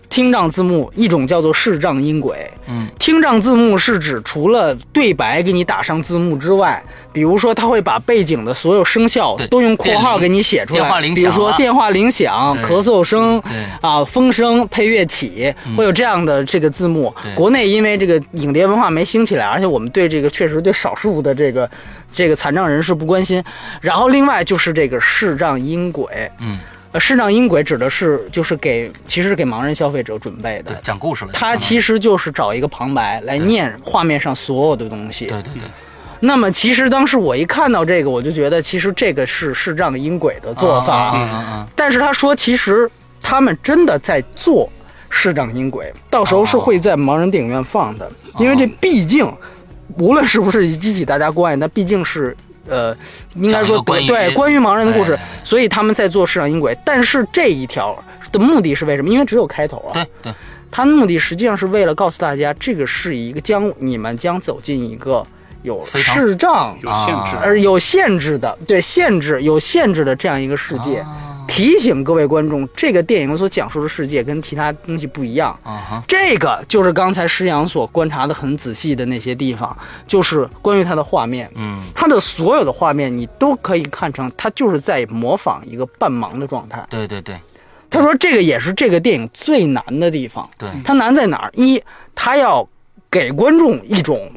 [0.10, 2.52] 听障字幕，一种叫做视障音轨。
[2.68, 13.42] 嗯听障字幕是指除了对白给你打上字幕之外，比如说他会把背景的所有声效都用括号给你写出来，比如说啊电话铃响、咳嗽声
[13.82, 17.34] 啊、风声、配乐起，会有这样的这个字幕对。
[17.34, 21.68] 国内因为这个影碟文化没兴起来，而且我们对这个确实对少数的这个
[22.12, 23.44] 这个残障人士不关心。
[23.82, 26.60] 然后另外就是这个视障音轨，嗯，
[26.92, 31.32] 呃，视障音轨指的是就是给其实是给盲人消费者准备对的，，讲故事了。
[31.32, 35.28] 它其实就是找一个旁白来念画面上所有的东西。
[35.28, 35.62] 对对对，
[36.20, 41.12] 那么其实当时我一看到这个，我就觉得其实这个是视障音轨的做法。
[41.14, 42.90] 嗯嗯嗯但是他说，其实
[43.22, 44.68] 他们真的在做
[45.12, 49.32] 视障音轨，到时候是会在盲人电影院放的，因为这毕竟
[49.98, 52.36] 无论是不是激起大家关爱，那毕竟是。
[52.68, 52.96] 呃，
[53.36, 56.78] 应该说讲一个关于对关于盲人的故事哎，所以他们在做市场音轨。
[56.86, 57.98] 但是这一条
[58.32, 59.10] 的目的是为什么？
[59.10, 59.94] 因为只有开头啊。
[59.94, 60.34] 对对，
[60.70, 65.26] 它目的实际上是为了告诉大家，这个是一个将你们将走进一个
[65.64, 67.36] 有视障有限制。
[67.36, 71.00] 啊而有限制的，对限制有限制的这样一个世界。
[71.00, 75.50] 啊提醒各位观众，这个电影所讲述的世界跟其他东西不一样。
[75.64, 79.76] 啊哈，这个就是刚才施洋所观察的很仔细的那些地方，
[80.08, 81.50] 就是关于它的画面。
[81.56, 86.86] 嗯它的所有的画面，你都可以看成它就是在模仿一个半盲的状态。
[86.88, 87.36] 对对对
[87.90, 90.48] 他说这个也是这个电影最难的地方。
[90.56, 91.52] 对，它难在哪儿？
[91.56, 91.82] 一，
[92.14, 92.66] 它要
[93.10, 94.32] 给观众一种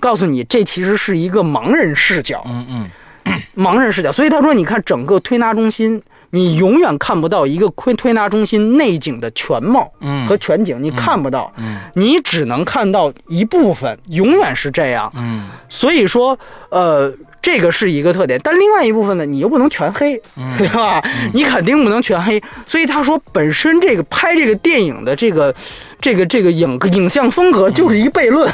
[0.00, 2.90] 告诉你，这其实是一个盲人视角，嗯嗯。
[3.54, 4.10] 盲人视角。
[4.10, 10.26] 所以他说，你看整个推拿中心，你永远看不到一个推推拿中心内景的全貌嗯。
[10.26, 15.12] 和全景，你看不到，嗯你只能看到一部分，永远是这样。
[15.14, 15.48] 嗯。
[15.68, 16.36] 所以说，
[16.70, 21.02] 呃，这个是一个特点，但另外一部分呢，你又不能全黑，嗯 对吧？
[21.32, 22.42] 你肯定不能全黑。
[22.66, 25.54] 所以他说，本身这个拍这个电影的这个
[26.00, 28.46] 这个这个影影像风格就是一悖论，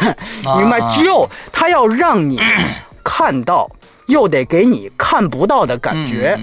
[0.59, 0.79] 明白？
[0.79, 2.41] 啊只有他要让你
[3.03, 3.71] 看到，
[4.07, 6.39] 又得给你看不到的感觉。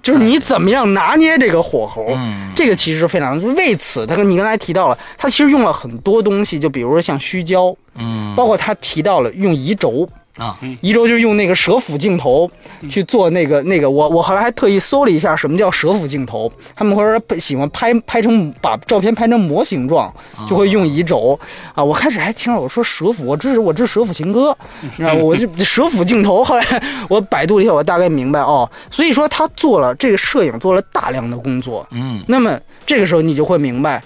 [0.00, 3.38] 就是你怎么样拿捏这个火候，嗯这个其实非常。
[3.54, 10.08] 为此，他跟你刚才提到了，他其实用了很多东西，就比如说像虚焦，嗯包括他提到了用移轴，
[10.38, 12.50] 啊移轴就是用那个蛇腹镜头
[12.88, 13.90] 去做那个那个。
[13.90, 20.12] 我我后来还特意搜了一下什么叫蛇腹镜头，他们会说喜欢拍拍成把照片拍成模形状，
[20.48, 21.38] 就会用移轴
[21.74, 21.82] 啊。
[21.82, 25.14] 我开始还听着我说蛇腹，我这是我这是蛇腹情歌，你知道？
[25.14, 28.70] 我这 蛇腹镜头，后来我百度了一下，我大概明白哦。
[28.90, 34.02] 所以说他做了这个摄影做了大量的工作，嗯那么这个时候你就会明白，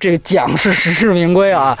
[0.00, 1.76] 这个奖是实至名归啊。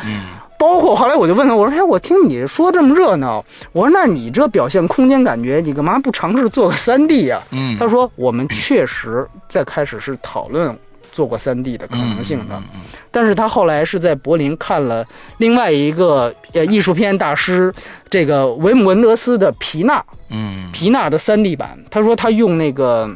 [0.58, 7.76] 包括后来我就问他，我说：“哎，我听你说这么热闹，我说那你这表现空间感觉，你干嘛不尝试做个三 D 呀？”嗯。
[7.78, 10.76] 他说：“我们确实在开始是讨论
[11.12, 12.62] 做过三 D 的可能性的，
[13.10, 15.06] 但是他后来是在柏林看了
[15.38, 17.72] 另外一个呃艺术片大师
[18.10, 20.70] 这个维姆文德斯的皮纳嗯。
[20.72, 23.08] 皮纳的三 D 版，他说他用那个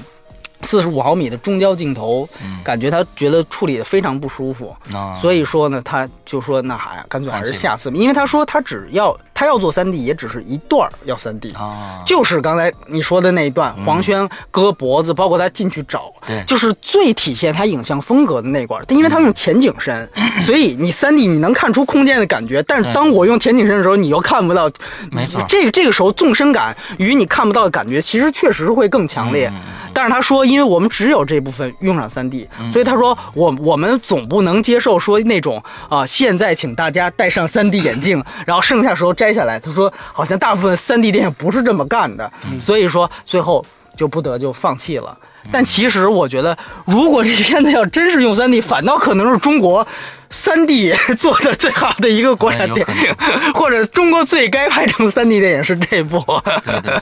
[0.62, 2.28] 四十五毫米的中焦镜头，
[2.62, 11.50] 感觉他觉得处理的非常不舒服，啊，所以说呢，他就说那还干脆还是下次吧，因为他说他只要他要做三 D，也只是一段儿要三 D。
[11.52, 18.84] 啊，就是刚才你说的那一段，黄轩割脖子，包括他进去找，对就是最体现他影像风格的那块儿。
[18.90, 20.06] 因为他用前景深，
[20.42, 24.70] 所以你三 D 你能看出空间的感觉，但是当我用前景深的时候，你又看不到。
[25.10, 29.50] 没错这个这个时候纵深感与你看不到的感觉，其实确实会更强烈。
[29.94, 39.58] 但是他说，因为我们只有这部分用上三 D，、所以他说我我们总不能接受说那种啊、现在请大家戴上三 D 眼镜，然后剩下时候摘下来。
[39.58, 43.64] 他说好像大部分三 D 电影不是这么干的，所以说最后
[43.96, 45.16] 就不得就放弃了。
[45.52, 49.86] 但其实我觉得，如果这片子要真是用三 D，反倒可能是中国
[50.30, 53.14] 三 D 做的最好的一个国产电影，
[53.54, 56.22] 或者中国最该拍成三 D 电影是这部。
[56.64, 57.00] 对对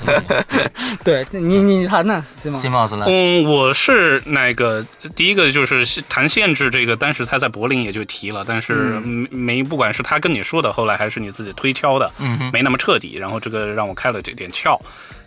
[1.05, 2.59] 对对你你谈谈行吗？
[2.59, 13.16] 新帽子来，嗯，我是那个第一个就是谈限制这个，当时他在柏林也就提了，但是没没不管是他跟你说的，后来还是你自己推敲的，嗯没那么彻底。
[13.18, 14.79] 然后这个让我开了这点窍。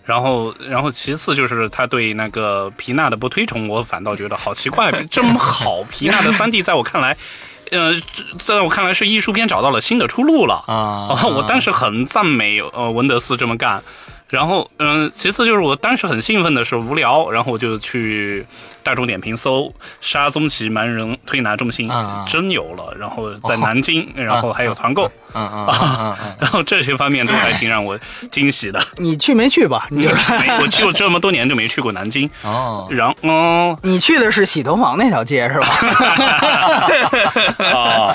[0.03, 7.15] 然后，然后其次就是他对那个皮娜的不推崇，我反倒觉得好奇怪，这么好皮娜的三 D，在我看来，
[7.69, 7.93] 呃，
[8.39, 10.63] 在我看来是艺术片找到了新的出路了。
[10.67, 13.81] 啊啊，我当时很赞美呃文德斯这么干，
[14.27, 18.45] 然后嗯、其次就是我当时很兴奋的是无聊，然后我就去
[18.83, 21.89] 大众点评搜沙宗奇盲人推拿中心，
[22.27, 25.09] 真有了，然后在南京，然后还有团购。
[25.33, 27.97] 嗯嗯嗯嗯嗯， 然后这些方面都还挺让我
[28.29, 28.85] 惊喜的。
[28.97, 29.87] 你去没去吧？
[29.89, 30.19] 你就是
[30.61, 35.67] 我去过这么多年就没去过南京，哦，然后嗯你去的是洗头房那条街是吧？
[37.63, 38.13] 啊，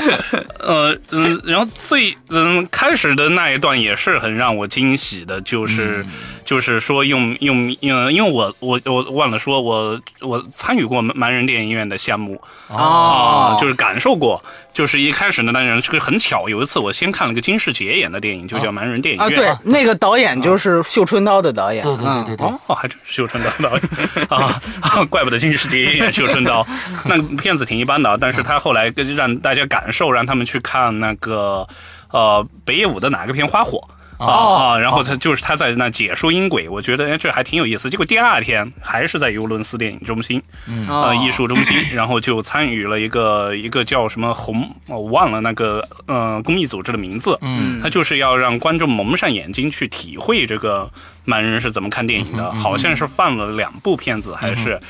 [0.61, 6.05] 呃嗯，然后最嗯开始的那一段也是很让我惊喜的，就是、
[6.47, 12.41] 就是说用用嗯，因为我我我忘了说，我我参与过盲人电影院的项目。
[12.69, 21.85] 啊、就是感受过，就是一开始呢，当然这个很巧，有一次我先看了个金世杰演的电影，就叫《盲人电影啊，院》对，那个导演就是绣春刀的导演。
[21.85, 23.83] 对对对对对，哦，还真是绣春刀导演。
[24.29, 24.61] 啊，
[25.09, 26.67] 怪不得金世杰也演绣春刀。
[27.07, 31.67] 那个片子挺一般的，但是他后来跟让大家感受，让他们去看那个
[32.11, 33.79] 呃北野武的哪个片《花火》。
[34.19, 34.79] 啊啊！
[34.79, 37.91] 然后他就是他在那解说音轨，我觉得哎这还挺有意思。
[37.91, 50.91] 结果第二天还是在尤伦斯电影中心，嗯呃艺术中心，然后就参与了一个一个叫什么红，我忘了那个呃公益组织的名字，嗯他就是要让观众蒙上眼睛去体会这个
[51.27, 54.81] 盲人是怎么看电影的，好像是放了两部片子，还是。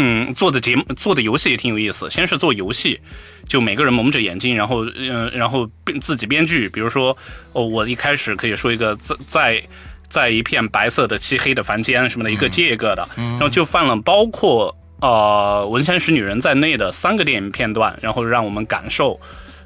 [0.00, 2.08] 嗯，做的节目做的游戏也挺有意思。
[2.08, 3.00] 先是做游戏，
[3.48, 6.68] 就每个人蒙着眼睛，然后嗯、然后编自己编剧。
[6.68, 7.16] 比如说，
[7.52, 9.62] 哦，我一开始可以说一个在在
[10.08, 19.18] 在一片白色的漆黑的房间什么的，一个接一个的，然后就放了包括呃《文山使女人》在内的三个电影片段，然后让我们感受。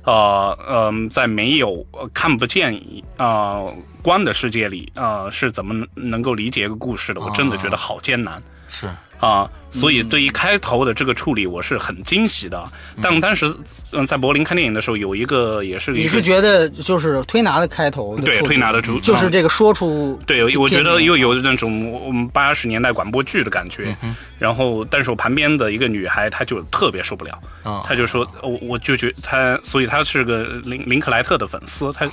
[0.04, 2.76] 呃嗯、在没有呃看不见
[3.18, 3.72] 呃
[4.02, 7.20] 光的世界里，呃是怎么能能够理解一个故事的？
[7.20, 8.42] 我真的觉得好艰难。
[8.68, 12.62] 是啊，所以对于开头的这个处理，我是很惊喜的。
[13.02, 13.52] 但当时，
[13.92, 23.96] 嗯，在柏林看电影的时候，有一个也是你是觉得就是推拿的开头对推拿的主就是这个说出对，我觉得又有那种我们八十年代广播剧的感觉。
[24.38, 32.06] 然后，但是我旁边的一个女孩，她就特别受不了，啊，她就说，我我就觉她，所以她是个林林克莱特的粉丝，她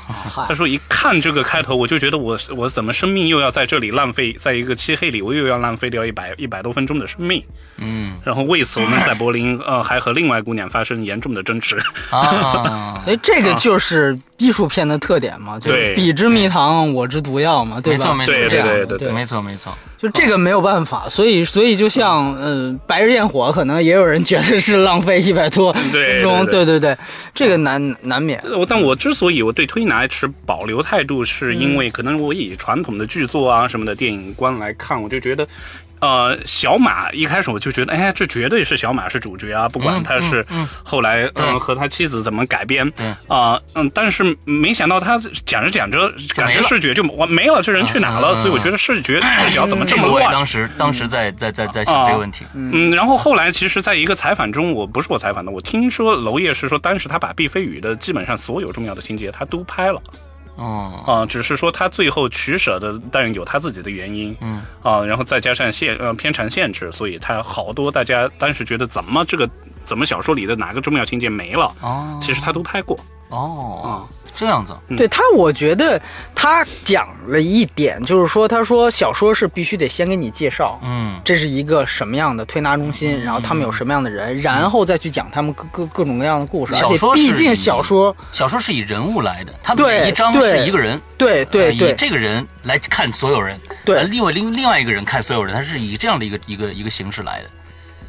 [0.48, 7.44] 她说一看这个开头，我就觉得我我怎么生命又要在这里浪费，在一个漆黑里，我又要浪费掉一百一百多分钟的生命。
[7.78, 8.18] 嗯。
[8.24, 11.78] 然后为此，我们在柏林呃还和另外姑娘发生严重的争执。
[12.10, 17.98] 啊， 所以这个就是艺术片的特点嘛，就彼之蜜糖，我之毒药嘛，对。
[17.98, 18.00] 吧？
[18.00, 25.82] 没错没错，对对对对没错没错，就这个没有办法，所以所以就像呃，白日焰火，可能也有人觉得是浪费一百多分
[26.22, 26.46] 钟，对。
[26.50, 26.98] 对对对，
[27.34, 28.44] 这个难难免。
[28.58, 35.48] 我但我之所以我对推拿持保留态度，是因为可能我以传统的剧作啊什么的电影观来看，我就觉得。
[36.00, 39.68] 呃，小马一开始我就觉得，哎，这绝对是小马是主角啊！
[39.68, 40.46] 不管他是
[40.84, 48.34] 后来嗯、对和他妻子怎么改编，对啊、嗯，但是没想到他讲着讲着，感觉视觉就完没了，这人去哪了？
[48.36, 50.32] 所以我觉得视觉视角怎么这么乱？
[50.32, 60.02] 当时当时在在在在想这个问题，嗯，然后后来其实，在一个采访中，我不是我采访的，我听说娄烨是说，当时他把毕飞宇的基本上所有重要的情节他都拍了。
[60.60, 64.62] 哦，啊、只是说他最后取舍的，当然有他自己的原因，嗯。
[64.84, 69.50] 啊、然后再加上限呃片长限制，所以他好多大家当时觉得怎么这个
[69.86, 73.00] 怎么小说里的哪个重要情节没了，哦，其实他都拍过。
[73.30, 73.82] 哦。
[73.84, 73.90] 啊，
[74.40, 74.96] 这样子，嗯。
[74.96, 76.02] 对他，我觉得
[76.34, 81.20] 他讲了一点，就是说，他说小说是必须得先给你介绍，嗯。
[81.26, 86.74] 这是一个什么样的推拿中心，然后他们有什么样的人，然后再去讲他们各各各种各样的故事。
[86.74, 91.94] 而且小说毕竟小说，小说是以人物来的，他对每一章对是一个人，对对呃以对。
[91.98, 93.98] 这个人来看所有人，对。
[93.98, 97.50] 呃另外另另外一个人看所有人，他是以这样的一个一个一个形式来的，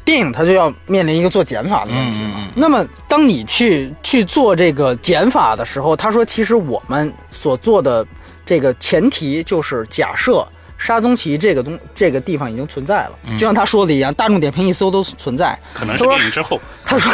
[0.03, 2.33] 电影它就要面临一个做减法的问题嘛。
[2.37, 2.51] 嗯嗯嗯。
[2.55, 8.05] 那么，当你去去做这个减法的时候，他说，其实我们所做的
[8.45, 10.45] 这个前提就是假设
[10.77, 13.37] 沙宗奇这个东这个地方已经存在了，嗯。
[13.37, 15.57] 就像他说的一样，大众点评一搜都存在。
[15.73, 17.13] 可能说电影之后， 他说，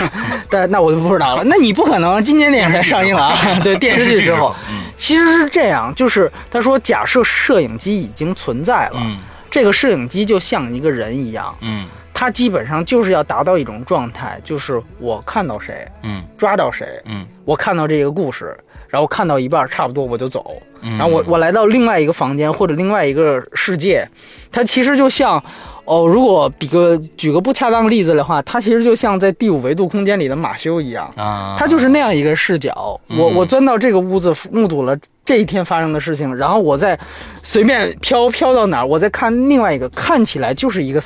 [0.49, 1.43] 但那我就不知道了。
[1.43, 3.37] 那你不可能今年电影才上映了啊？
[3.61, 4.79] 对，电视剧之后，嗯。
[4.95, 9.17] 其实是这样，就是他说，假设摄影机已经存在了，嗯。
[9.49, 11.87] 这个摄影机就像一个人一样，嗯
[12.19, 16.23] 它基本上就是要达到一种状态，就是我看到谁，嗯。
[16.35, 17.23] 抓到谁，嗯。
[17.45, 18.57] 我看到这个故事，
[18.87, 24.09] 然后看到一半差不多我就走，嗯，然后我我来到另外一个房间或者另外一个世界，
[24.51, 25.43] 它其实就像。
[25.85, 32.99] 哦，如果比个举个不恰当的例子的话，它其实就像在第五维度空间里的马修一样，啊，他就是那样一个视角。
[33.07, 33.35] 我嗯。
[33.35, 36.99] 我钻到这个屋子，目睹了这一天发生的事情，然后我再
[37.41, 41.01] 随便飘飘到哪儿，我再看另外一个，看起来就是一个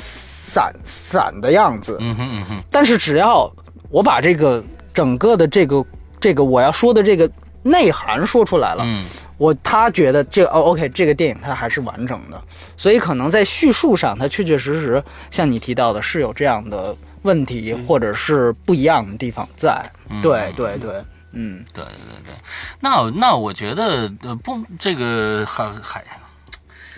[0.52, 1.98] 散散的样子。
[2.02, 2.64] 嗯哼嗯哼。
[2.70, 3.50] 但是只要
[3.90, 4.62] 我把这个
[4.94, 5.86] 整个的这个
[6.20, 7.30] 这个我要说的这个
[7.64, 9.04] 内涵说出来了，嗯。
[9.38, 12.40] 我他觉得这哦，OK，这个电影它还是完整的，
[12.76, 19.82] 所以可能在叙述上，它确确实实像你提到的，是有这样的问题，或者是不一样的地方在。
[20.10, 20.22] 嗯。
[20.22, 22.36] 对对对，嗯，对对对，
[22.82, 26.04] 那那我觉得呃不这个还还。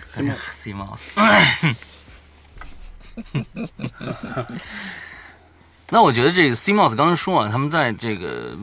[0.06, 1.18] C mouse，
[5.90, 8.56] 那我觉得这个 CMOS 刚才说啊，他们在这个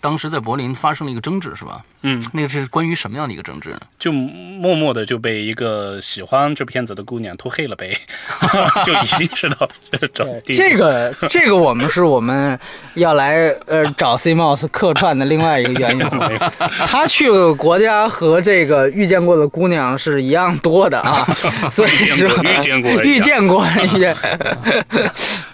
[0.00, 1.84] 当时在柏林发生了一个争执，是吧？
[2.02, 3.80] 嗯，那个是关于什么样的一个争执呢？
[3.98, 7.96] 就默默的就被一个喜欢这片子的姑娘拖黑了呗，
[8.84, 10.60] 就已经知道这种地步。
[10.60, 12.58] 这个这个我们是我们
[12.94, 16.06] 要来呃找 C Mouse 客串的另外一个原因。
[16.86, 21.24] 他去的国家和这个遇见过的姑娘是一样多的啊，
[21.70, 23.64] 所以说遇见过遇见过。
[23.82, 24.16] 遇见，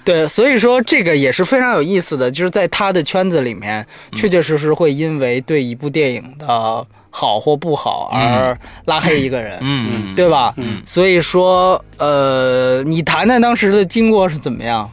[0.05, 3.87] 对，所以说这个也是非常有意思的，就是在他的圈子里面，
[4.17, 9.59] 确确实实会因为对一部电影的好或不好而拉黑一个人。
[9.61, 10.55] 嗯，对吧？
[10.85, 14.91] 所以说，呃，你谈谈当时的经过是怎么样？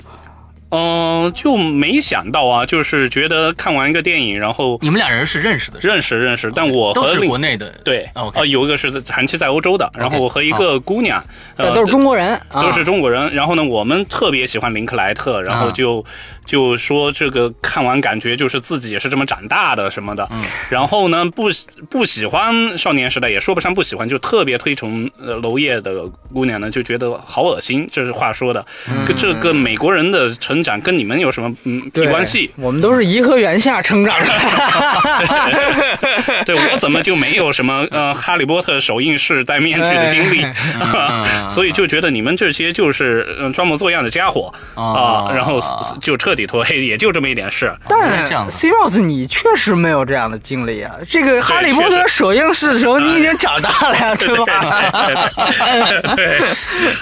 [0.72, 11.24] 嗯、就没想到啊，就是觉得看完一个电影，然后你们俩人是认识的，认识认识，但我都是和另国内的，对呃，有一个是在长期在欧洲的，然后我和一个姑娘，
[11.56, 13.34] 呃，这都是中国人，啊都是中国人。
[13.34, 16.04] 然后呢，我们特别喜欢林克莱特，然后就、
[16.46, 20.28] 就说这个看完感觉就是自己也是这么长大的什么的。
[20.70, 21.50] 然后呢，不
[21.90, 28.66] 不喜欢少年时代，也说不上不喜欢，就特别推崇呃娄烨的姑娘呢，就觉得好恶心，这是话说的。
[29.06, 32.50] 跟这个美国人的成长跟你们有什么嗯屁关系？
[32.56, 34.26] 我们都是颐和园下成长的。
[36.46, 40.46] 对我怎么就没有什么呃哈利波特首映式戴面具的经历？
[40.82, 45.60] 嗯所以就觉得你们这些就是嗯装模作样的家伙哦啊，然后
[46.02, 47.74] 就彻底脱黑，也就这么一点事。
[47.88, 50.92] 但这样 C Mouse 你确实没有这样的经历啊！
[51.10, 56.14] 这个《哈利波特》首映式的时候，你已经长大了呀， 对吧？
[56.16, 56.40] 对，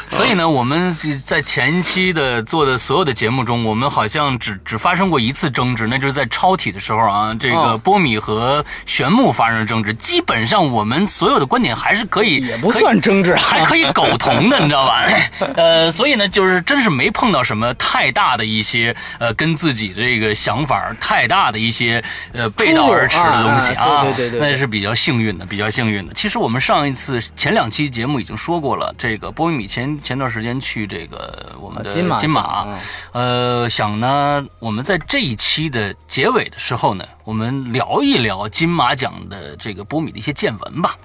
[0.10, 0.94] 所以呢，我们
[1.26, 9.94] 在前期的做的所有的节目中，我们好像只只发生过一次争执，那就是在超体的时候啊，这个哦波米和玄木发生了争执。
[9.94, 15.06] 基本上我们所有的观点还是可以，也不算争执啊还可以苟同的，你知道吧？
[15.56, 26.14] 呃，所以呢，就是真是没碰到什么太大的一些呃跟自己这个想法太大的一些呃背道而驰的东西啊啊，对对对对那是比较幸运的，比较幸运的。
[26.14, 32.78] 其实我们上一次前两期节目已经说过了，这个波米前前段时间去这个我们的啊金马金马奖
[33.14, 40.98] 呃，呃想呢，我们在这一期的结尾的时候呢，我们聊一聊金马奖的这个波米的一些见闻吧。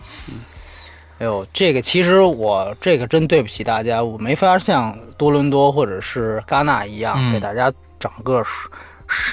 [1.18, 7.70] 哎呦，这个其实我这个真对不起大家，我没法像多伦多或者是戛纳一样给大家
[8.00, 8.42] 整个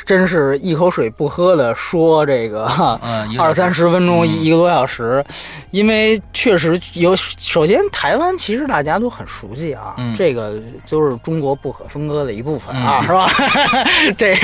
[0.05, 2.65] 真是一口水不喝的说这个
[3.37, 5.23] 二三十分钟、嗯一一个多小时，
[5.71, 7.15] 因为确实有。
[7.15, 13.27] 首先，台湾其实大家都很熟悉啊，嗯这个就是中国不可分割的一部分啊，嗯是吧？
[14.17, 14.35] 这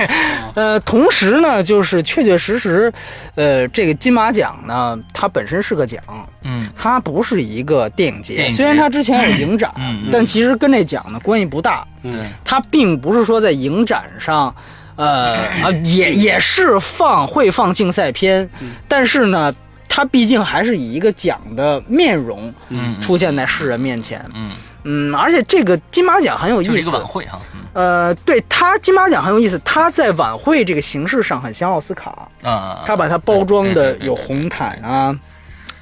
[0.55, 2.91] 呃，同时呢，就是确确实实，
[3.36, 6.01] 呃，这个金马奖呢，它本身是个奖，
[6.43, 9.73] 嗯它不是一个电影节，影节虽然它之前有影展，
[10.11, 11.86] 但其实跟这奖呢关系不大。
[12.03, 14.53] 嗯，它并不是说在影展上，
[14.95, 19.53] 呃啊也也是放会放竞赛片，嗯但是呢，
[19.89, 24.23] 他毕竟还是以一个奖的面容嗯出现在世人面前。
[24.33, 24.51] 嗯，
[24.83, 27.05] 嗯，而且这个金马奖很有意思就是一个晚。
[27.05, 27.39] 会哈。
[27.53, 35.13] 嗯呃，对他金马奖很有意思，他在晚会这个形式上很像奥斯卡，啊，他把它包装的有红毯啊，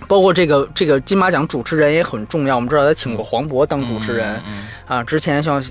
[0.07, 2.55] 包括这个这个金马奖主持人也很重要。
[2.55, 5.63] 我们知道他请过黄渤当主持人、嗯啊，之前像呃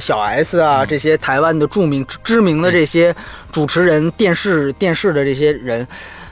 [0.00, 3.14] 小 S 啊、这些台湾的著名知名的这些
[3.52, 5.86] 主持人、电视电视的这些人。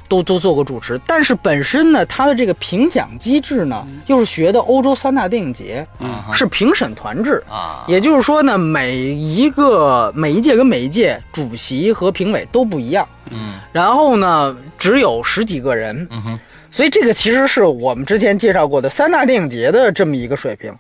[0.09, 7.43] 都都做过主持，但是本身呢，它的这个评奖机制呢，又是学的欧洲三大电影节，嗯嗯是评审团制。
[7.51, 13.05] 啊，也就是说呢，每一个每一届跟每一届主席和评委都不一样。
[13.33, 16.41] 嗯然后呢，只有十几个人，嗯哼
[16.71, 20.73] 所以这个其实是我们之前介绍过的三大电影节的这么一个水平。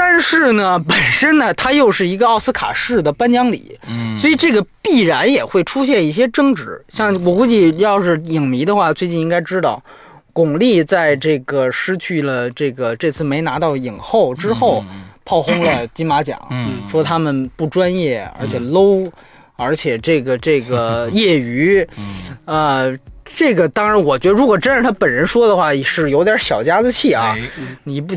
[0.00, 6.80] 但是呢，本身呢，它又是一个奥斯卡式的颁奖礼，嗯，所以这个必然也会出现一些争执。
[6.88, 9.82] 像我估计，要是影迷的话，最近应该知道，
[10.32, 14.84] 巩俐在这个失去了这个这次没拿到影后之后，
[15.24, 16.80] 炮轰了金马奖，嗯。
[16.88, 19.10] 说他们不专业，而且 low，、
[19.56, 21.84] 而且这个这个业余，
[22.46, 27.36] 呃，这个当然，我觉得如果真是他本人说的话，是有点小家子气啊。
[27.36, 27.42] 哎
[27.82, 28.14] 你不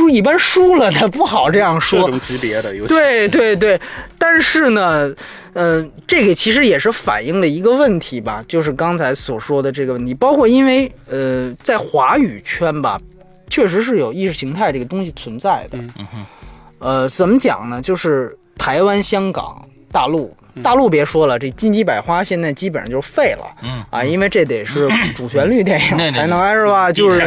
[0.00, 3.78] 输一般输了的不好这样这说，种级别的游戏，对对对，
[4.18, 5.14] 但是呢，
[5.52, 12.98] 呃，这个其实也是反映了一个问题吧，就是刚才所说的这个问题，包括因为呃，在华语圈吧，
[13.50, 15.76] 确实是有意识形态这个东西存在的。
[15.76, 16.26] 嗯哼
[16.78, 17.82] 呃，怎么讲呢？
[17.82, 20.34] 就是台湾、香港、大陆。
[20.62, 23.44] 大陆别说了，这金鸡百花现在基本上就是废了。
[23.62, 26.90] 嗯啊，因为这得是主旋律 电影才能是吧？
[26.92, 27.20] 就是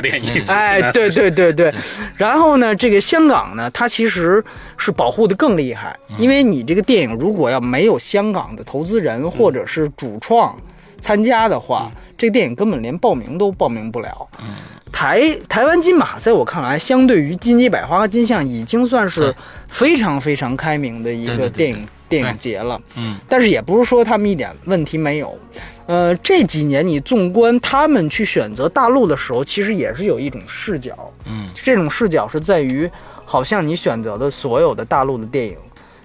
[0.48, 1.74] 哎，对对对对。
[2.16, 4.44] 然后呢，这个香港呢，它其实
[4.78, 10.56] 是保护的更厉害，因为你这个电影如果要没有香港的投资人或者是主创
[11.02, 14.28] 参加的话，这个电影根本连报名都报名不了。
[14.92, 19.34] 台台湾金马在我看来，相对于金鸡百花和金像，已经算是
[19.68, 22.80] 非常非常开明的一个电影对电影节了。
[22.98, 25.38] 嗯但是也不是说他们一点问题没有。
[25.86, 32.90] 呃，这几年你纵观他们去选择大陆的时候，其实也是有一种视角，嗯这种视角是在于，
[33.26, 35.58] 好像你选择的所有的大陆的电影，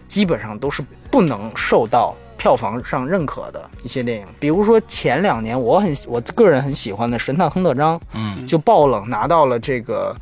[0.09, 4.27] 基本上都是不能受到票房上认可的一些电影。
[4.41, 10.17] 比如说前两年我很我个人很喜欢的《神探亨特章》，嗯就爆冷拿到了这个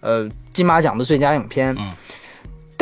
[0.00, 1.76] 呃金马奖的最佳影片。
[1.78, 1.92] 嗯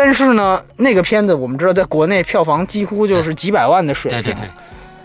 [0.03, 4.23] 但是呢，那个片子我们知道，在国内票房几乎就是几百万的水平。
[4.23, 4.49] 对对对，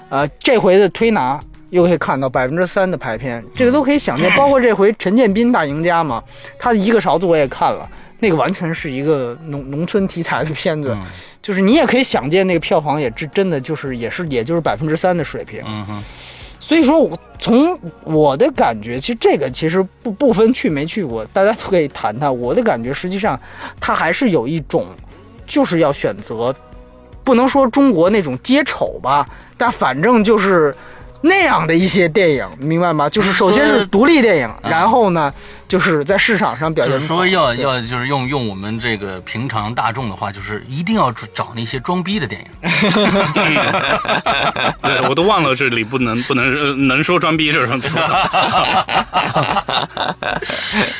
[0.07, 1.37] 呃，这回的推拿
[1.71, 4.31] 又可以看到百分之三的排片，这个都可以想见。
[4.37, 6.23] 包括这回陈建斌大赢家嘛，
[6.57, 7.85] 他的一个勺子我也看了，
[8.21, 11.05] 那个完全是一个农农村题材的片子，嗯
[11.41, 15.61] 就是你也可以想见那个票房也真真的就是也是也就是百分之三的水平。
[15.67, 16.03] 嗯哼，
[16.67, 22.35] 所以说，我从我的感觉，其实这个其实不不分去没去过，大家都可以谈谈。
[22.35, 23.39] 我的感觉，实际上
[23.79, 24.87] 它还是有一种，
[25.45, 26.51] 就是要选择，
[27.23, 30.75] 不能说中国那种接丑吧，但反正就是
[31.21, 33.09] 那样的一些电影，明白吗？
[33.09, 35.33] 就是首先是独立电影，然后呢，
[35.67, 37.07] 就是在市场上表就是现。
[37.07, 42.47] 说要要就是用用我们这个平常大众的话，就是一定要找那些装逼的电影。
[44.81, 47.97] 对，我都忘了这里不能不能呃能说装逼这种词。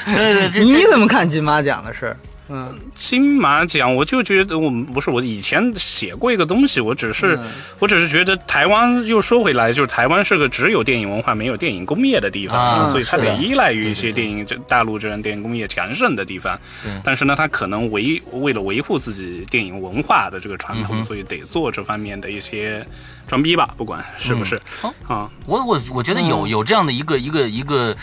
[0.05, 2.15] 对对，这你怎么看金马奖的事？
[2.47, 7.39] 嗯，金马奖，我就觉得我们不是我以前写过一个东西，我只是、
[7.79, 16.59] 我只是觉得台湾又说回来，就是台湾是个只有电影文化没有电影工业的地方，啊所以它得依赖于一些电影这大陆这样电影工业强盛的地方。
[16.83, 22.85] 对但是呢，它可能维为了维护自己电影文化的这个传统，嗯所以得做这方面的一些
[23.27, 25.29] 装逼吧，不管是不是、嗯啊。
[25.45, 26.49] 我我我觉得有嗯。
[26.55, 27.95] 有这样的一个一个一个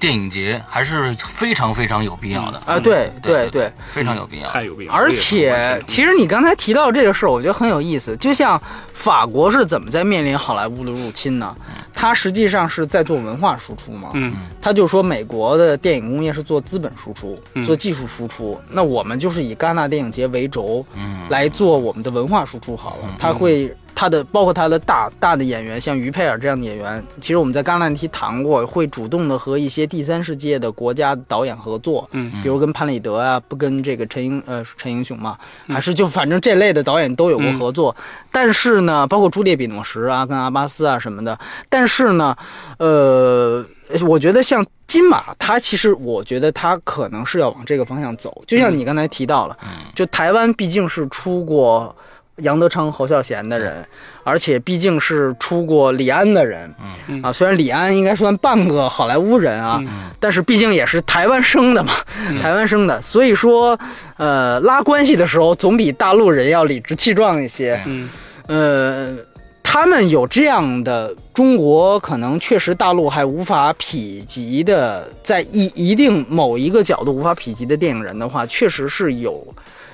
[0.00, 4.48] 电影节，还是非常非常有必要的啊对对对对非常有必要。
[4.48, 8.16] 太有必要，而且，其实你刚才提到这个事儿，我觉得很有意思。
[8.16, 8.60] 就像
[8.94, 11.54] 法国是怎么在面临好莱坞的入侵呢？
[11.92, 14.10] 它实际上是在做文化输出嘛。
[14.14, 14.32] 嗯
[14.62, 18.58] 他就说美国的电影工业是做资本输出，嗯做技术输出。
[18.70, 23.14] 那我们就是以戛纳电影节为轴嗯，来做我们的文化输出好了。
[23.18, 32.08] 他会他的包括他的大大的演员，像于佩尔这样的演员，其实我们在戛纳那期谈过，会主动的和一些第三世界的国家导演合作。
[32.12, 35.36] 嗯比如跟潘礼德啊，不跟这个陈英呃陈英雄嘛，
[35.68, 37.94] 还是就反正这类的导演都有过合作。
[38.32, 41.38] 但是呢，包括朱列·比诺什啊，跟阿巴斯啊什么的。
[41.68, 42.34] 但是呢，
[42.78, 43.64] 呃，
[44.08, 48.42] 我觉得像金马，他其实我觉得他可能是要往这个方向走。
[48.46, 49.56] 就像你刚才提到了，
[49.94, 51.94] 就台湾毕竟是出过。
[52.40, 53.84] 杨德昌、侯孝贤的人，
[54.24, 56.74] 而且毕竟是出过李安的人，
[57.08, 57.22] 嗯。
[57.22, 59.82] 啊，虽然李安应该算半个好莱坞人啊，
[60.18, 61.92] 但是毕竟也是台湾生的嘛，
[62.40, 63.78] 台湾生的，所以说，
[64.16, 67.82] 呃，拉关系的时候总比大陆人要理直气壮一些。
[67.86, 68.08] 嗯。
[68.46, 69.16] 呃，
[69.62, 79.46] 他们有这样的中国可能确实大陆还无法匹及的，在一一定某一个角度无法匹及的电影人的话，确实是有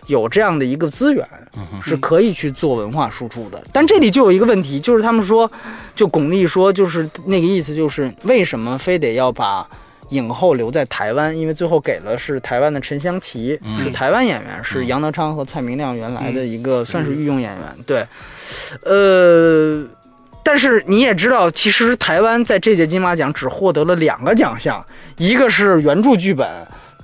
[0.07, 1.27] 有这样的一个资源，
[1.83, 3.63] 是可以去做文化输出的。
[3.73, 5.51] 但这里就有一个问题，就是他们说，
[5.95, 9.67] 就巩俐说，就是那个意思，就是为什么非得要把。
[10.11, 17.77] 影后留在台湾，因为最后给了是台湾的陈香琪，嗯是台湾演员，是杨德昌和蔡明亮原来的一个算是御用演员。
[17.85, 18.07] 对，
[18.85, 19.85] 呃，
[20.45, 24.87] 但是你也知道，其实台湾在这届金马奖只获得了两个奖项，
[25.17, 26.49] 一个是原著剧本《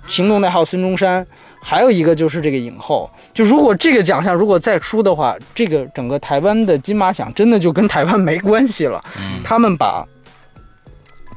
[0.06, 1.24] 行动代号孙中山》，
[1.62, 3.08] 还有一个就是这个影后。
[3.32, 9.02] 就如果这个奖项如果再输的话，这个整个台湾的金马奖真的就跟台湾没关系了。
[9.44, 10.04] 他们把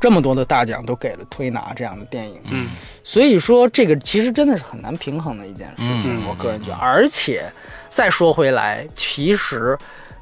[0.01, 2.67] 这么多的大奖都给了《推拿》这样的电影，嗯
[3.03, 6.75] 所以说这个其实真的是很难平衡的一件事情，嗯我个人觉得。
[6.75, 7.43] 而且
[7.89, 9.77] 再说回来，其实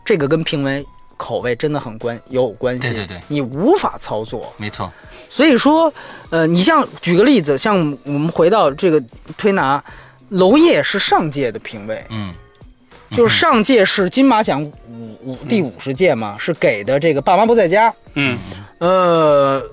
[0.06, 0.86] 这个跟评委
[1.24, 3.22] 口味真的很关有关系，对对对。
[3.30, 4.54] 你无法操作。
[4.58, 4.92] 没错，
[5.30, 5.94] 所以说，
[6.30, 9.02] 呃，你像举个例子，像我们回到这个
[9.38, 9.82] 推拿，
[10.32, 12.34] 娄烨是上届的评委，嗯。
[13.12, 17.90] 就是上届是金马奖五五第五十届嘛，是给的这个《爸妈不在家》。
[18.16, 18.38] 嗯。
[18.80, 19.64] 呃，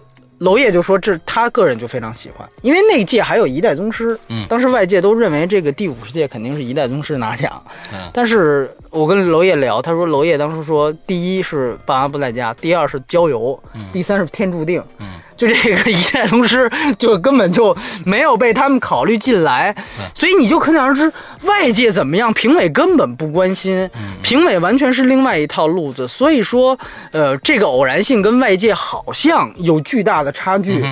[0.40, 4.46] 娄烨就说这他个人就非常喜欢，因为那届还有一代宗师，嗯。
[4.48, 7.62] 当时外界都认为这个第五十届肯定是一代宗师拿奖，
[7.92, 8.10] 嗯。
[8.12, 13.62] 但是我跟娄烨聊，他说娄烨当时说，第一是爸妈不在家，第二是郊游，
[13.92, 14.99] 第三是天注定，嗯
[15.40, 17.74] 就这个一代宗师就根本就
[18.04, 19.74] 没有被他们考虑进来，
[20.14, 21.10] 所以你就可想而知，
[21.44, 23.88] 外界怎么样，评委根本不关心，
[24.22, 26.06] 评委完全是另外一套路子。
[26.06, 26.78] 所以说，
[27.10, 30.84] 呃，这个偶然性跟外界好像有巨大的差距，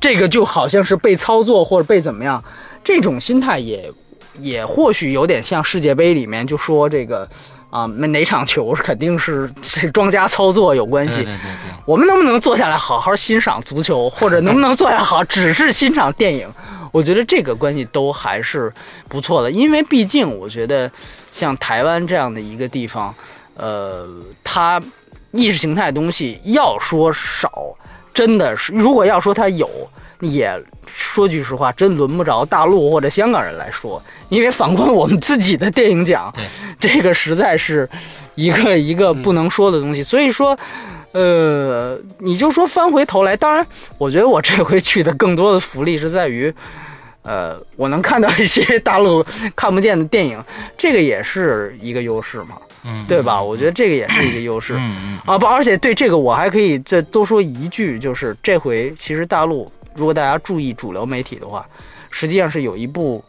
[0.00, 2.42] 这个就好像是被操作或者被怎么样，
[2.82, 3.92] 这种心态也
[4.38, 7.28] 也或许有点像世界杯里面就说这个。
[7.70, 11.16] 啊，那哪场球肯定是这庄家操作有关系。
[11.16, 16.48] 对对对对，我们能不能坐下来好好欣赏足球，或者能不能坐下来好只是欣赏电影？
[16.92, 18.72] 我觉得这个关系都还是
[19.08, 20.90] 不错的，因为毕竟我觉得
[21.30, 23.14] 像台湾这样的一个地方，
[23.54, 24.08] 呃，
[24.42, 24.82] 它
[25.30, 27.72] 意识形态东西要说少，
[28.12, 29.70] 真的是如果要说它有，
[30.20, 30.52] 也
[30.86, 36.32] 说句实话，真轮不着大陆或者香港人来说，因为反观我们自己的电影奖，
[36.78, 37.88] 这个实在是
[38.34, 40.02] 一个一个不能说的东西。
[40.02, 40.58] 所以说，
[41.12, 43.66] 呃，你就说翻回头来，当然，
[43.98, 46.52] 我觉得我这回去的更多的福利是在于。
[47.22, 49.22] 呃，我能看到一些大陆
[49.54, 50.42] 看不见的电影，
[50.78, 53.42] 这个也是一个优势嘛，嗯，对吧？
[53.42, 54.72] 我觉得这个也是一个优势。
[54.78, 61.66] 嗯嗯啊不，而且对这个我还可以再多说一句，就是这回其实大陆如果大家注意主流媒体的话，
[62.10, 63.22] 实际上是有一部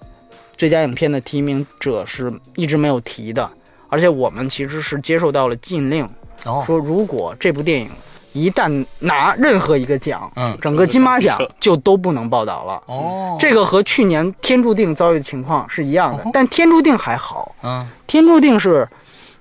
[0.56, 3.50] 最佳影片的提名者是一直没有提的，
[3.90, 6.08] 而且我们其实是接受到了禁令，
[6.46, 7.90] 哦，说如果这部电影
[8.34, 12.82] 一旦拿任何一个奖，嗯整个金马奖就都不能报道了。
[12.86, 18.88] 哦，这个和去年《天注定》遭遇的情况是一样的，但《天注定》还好，嗯《天注定》是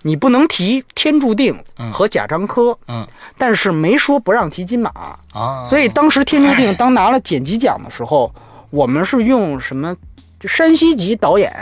[0.02, 1.58] 你不能提《天注定》
[1.92, 3.06] 和贾樟柯，嗯。
[3.38, 4.90] 但是没说不让提金马，
[5.32, 8.30] 啊，所以当时《天注定》当拿了剪辑奖的时候，
[8.70, 9.96] 我们是用什么？
[10.48, 11.52] 山西籍导演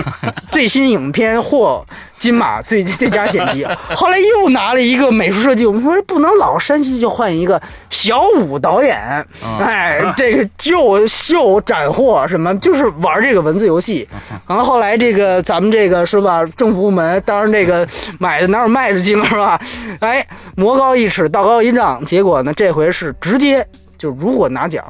[0.52, 1.84] 最新影片获
[2.18, 3.64] 金马最最佳剪辑，
[3.94, 5.64] 后来又拿了一个美术设计。
[5.64, 7.60] 我们说不能老山西就换一个
[7.90, 9.24] 小武导演，
[9.60, 14.08] 哎，这个就秀斩获什么，就是玩这个文字游戏。
[14.46, 17.86] 然后后来这个咱们这个是吧，政府部门当然这个
[18.18, 19.60] 买的哪有卖的精是吧？
[20.00, 20.26] 哎，
[20.56, 23.64] 魔高一尺，道高一丈，结果呢这回是直接
[23.96, 24.84] 就如果拿奖，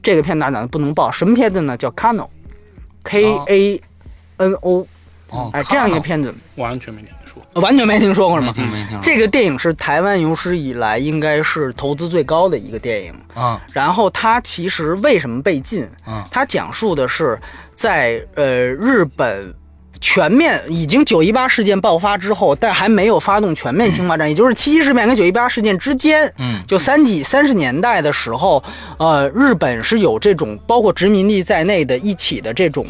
[0.00, 1.76] 这个片拿奖不能报，什么片子呢？
[1.76, 2.26] 叫 Kano。
[3.04, 3.82] K A
[4.38, 4.86] N O，
[5.30, 7.60] 哦，哎，这样一个片子完全没听说。
[7.60, 8.70] 完全没听说过是没吗？
[8.72, 13.14] 没听，这个电影是台湾有史以来应该是投资最高的一个电影。
[13.34, 15.88] 啊然后它其实为什么被禁？
[16.06, 17.38] 嗯它讲述的是
[17.74, 19.52] 在呃日本
[20.02, 26.60] 全面已经九一八事件爆发之后，但还没有发动全面侵华战，也就是七七事变跟九一八事件之间，嗯。
[26.66, 28.62] 就三几三十年代的时候，
[28.98, 32.84] 呃，日本是有这种包括殖民地在内的一起的这种。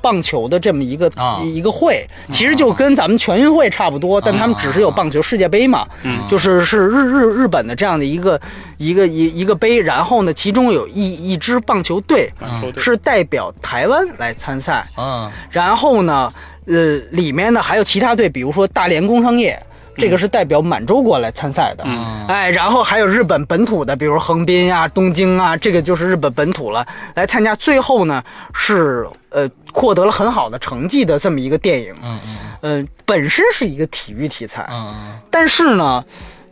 [0.00, 1.42] 棒球的这么一个、啊。
[1.42, 6.24] 一个会，其实就跟咱们全运会差不多，但他们只是有棒球世界杯嘛，嗯。
[6.28, 8.40] 就是是日日日本的这样的一个
[8.76, 15.28] 一个一一个杯，然后呢，其中有一一支棒球队棒球队是代表台湾来参赛，嗯。
[15.50, 16.32] 然后呢，
[16.68, 19.60] 呃，里面呢还有其他队，比如说大连工商业，
[19.96, 22.26] 这个是代表满洲国来参赛的，嗯。
[22.28, 27.56] 哎，然后还有日本本土的，比如横滨啊、东京啊，这个就是日本本土了，来参加。
[27.56, 34.94] 最后呢是呃获得了很好的成绩的这么一个电影，嗯嗯呃，本身是一个体育题材，嗯。
[35.30, 36.04] 但是呢，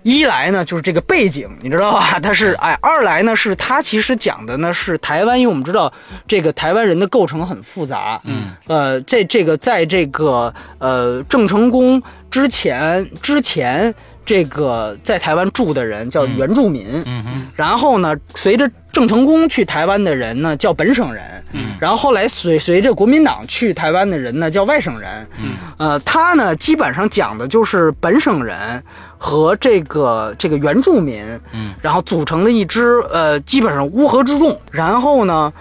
[0.07, 2.19] 一来呢就是这个背景，你知道吧？
[2.23, 5.93] 它是哎，二来呢是它其实讲的呢是台湾，因为我们知道
[6.29, 12.01] 这个台湾人的构成很复杂，嗯，呃，这这个在这个呃郑成功
[12.31, 13.93] 之前之前。
[14.27, 17.47] 这个在台湾住的人叫原住民，嗯哼。
[17.55, 21.23] 然后呢，随着郑成功去台湾的人呢叫本省人，
[21.53, 28.83] 嗯，然后后来随随着国民党去台湾的人呢叫外省人，嗯，呃，他呢基本上讲的就是本省人
[29.17, 35.53] 和这个这个原住民，嗯，然后组成的一支呃基本上乌合之众，然后呢，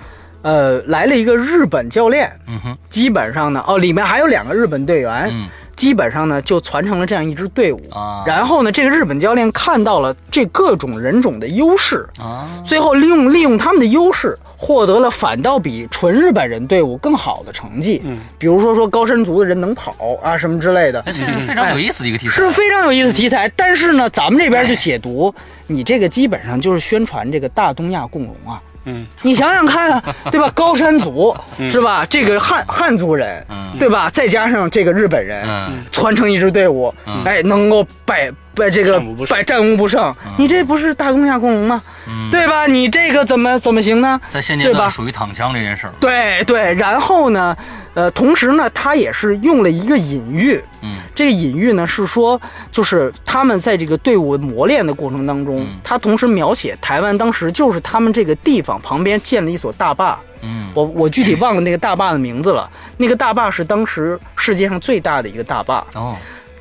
[0.42, 2.78] 呃来了一个日本教练，嗯哼。
[2.90, 7.82] 基本上呢哦里面还有两个日本队员，嗯基本上呢就传承了这样一支队伍。
[7.92, 18.02] 啊，然后呢，这个日本教练看到了这各种人种的优势，啊最后利用利用他们的优势，获得了反倒比纯日本人队伍更好的成绩。
[18.04, 23.50] 嗯，比如说说高山族的人能跑啊什么之类的，哎，这是非常有意思的一个题材，是非常有意思题材。
[23.56, 25.34] 但是呢，咱们这边就解读，
[25.68, 28.62] 你这个基本上就是宣传这个大东亚共荣啊。
[28.86, 30.50] 嗯，你想想看啊， 对吧？
[30.56, 31.36] 高山族
[31.70, 32.06] 是吧？
[32.10, 34.10] 这个汉汉族人，嗯对吧？
[34.10, 39.38] 再加上这个日本人，嗯传承一支队伍，嗯哎，能够百百这个战无不胜。
[39.38, 41.82] 百战无不胜，你这不是大东亚共荣吗？
[42.08, 42.66] 嗯，对吧？
[42.66, 44.20] 你这个怎么怎么行呢？
[44.30, 47.56] 在现阶对吧段属于躺枪这件事儿，对对，然后呢，
[47.94, 50.98] 呃，同时呢，他也是用了一个隐喻，嗯。
[51.16, 52.40] 这个隐喻呢是说，
[52.70, 60.70] 就是他们在这个队伍磨练的过程当中，嗯他同时描写台湾当时就是他们这个地方旁边建了一所大坝，嗯。
[60.74, 66.16] 我我具体忘了那个大坝的名字了，那个大坝是当时世界上最大的一个大坝，哦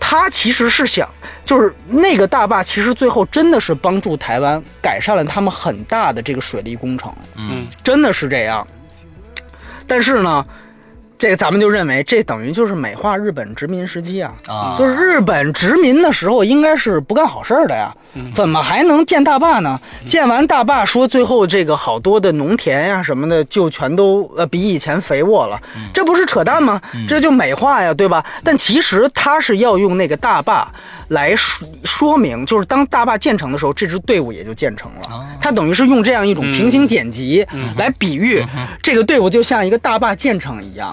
[0.07, 1.09] 他其实是想，
[1.47, 8.67] 就是那个大坝其实最后真的是帮助台湾改善了他们很大的这个水利工程，嗯真的是这样。
[9.87, 10.47] 但是呢，
[11.19, 14.35] 这个咱们就认为这等于就是美化日本殖民时期啊。
[14.47, 19.81] 啊，就是日本殖民的时候，应该是不干好事儿的呀，嗯怎么还能建大坝呢？
[20.07, 26.81] 建完大坝，说最后这个好多的农田呀什么的，就全都呃比以前肥沃了，嗯这不是扯淡吗？
[27.09, 28.25] 这就美化呀，对吧？
[28.43, 30.69] 但其实他是要用那个大坝
[31.09, 35.29] 来说说明，就是当大坝建成的时候，这支队伍也就建成哦了。
[35.41, 38.45] 他等于是用这样一种平行剪辑嗯来比喻
[38.83, 40.91] 这个队伍就像一个大坝建成一样。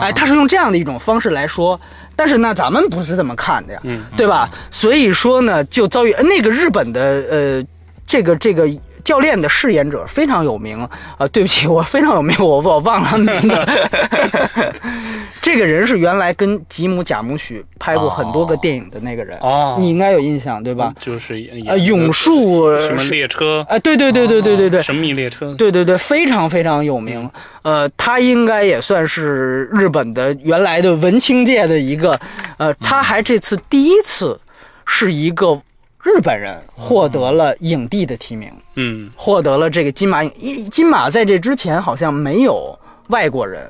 [0.00, 1.80] 哎，他是用这样的一种方式来说，
[2.14, 4.50] 但是呢，咱们不是这么看的呀，嗯对吧？
[4.70, 7.00] 所以说呢，就遭遇呃那个日本的
[7.30, 7.64] 呃，
[8.06, 8.68] 这个这个。
[9.06, 13.54] 教练的饰演者非常有名啊、呃对不起，我非常有名，我我忘了名字。
[15.40, 20.92] 这个人是原来跟吉姆贾姆许拍过很多个电影的那个人，哦你应该有印象对吧？
[20.98, 27.30] 就是演呃，永树什么列车啊、对对对对对对对，神秘列车，对对对，非常非常有名。
[27.62, 32.18] 呃，他应该也算是日本的原来的文青界的一个，
[32.56, 34.36] 呃，他还这次第一次
[34.84, 35.60] 是一个
[36.06, 40.32] 日本人获得了影帝的提名，嗯获得了这个金马影。
[40.38, 42.78] 因金马在这之前好像没有
[43.08, 43.68] 外国人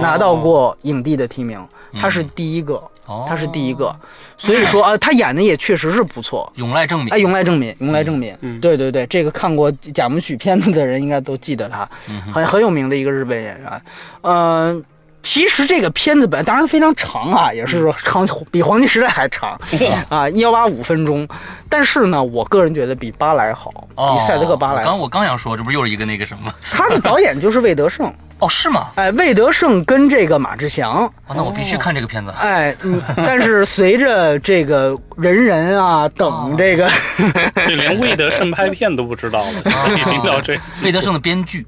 [0.00, 1.62] 拿到过影帝的提名，
[2.00, 3.94] 他是第一个，哦他是第一个。
[4.38, 6.50] 所以说啊，他演的也确实是不错。
[6.56, 11.86] 永濑正敏哎，，永濑正敏，永濑正敏，嗯对对对，这个看过贾木许片子的人应该都记得他，
[12.32, 13.82] 很很有名的一个日本演员。
[14.22, 14.82] 呃，
[15.24, 19.58] 其实这个片子本来当然非常长啊，也是长比《黄金时代》还长
[20.08, 21.26] 啊，幺八五分钟。
[21.68, 24.90] 但是呢，我个人觉得比巴莱好，哦比赛德克巴莱好。
[24.90, 26.52] 我刚我刚想说，这不又是一个那个什么？
[26.70, 28.06] 他的导演就是魏德胜，
[28.38, 28.88] 哦，是吗？
[28.94, 32.32] 哎，魏德胜跟这个马志祥，哦，那我必须看这个片子。
[32.38, 36.88] 哎，嗯，但是随着这个人人啊等这个。
[37.56, 39.52] 这连魏德胜拍片都不知道了，
[39.98, 41.66] 已经到这，魏德胜的编剧，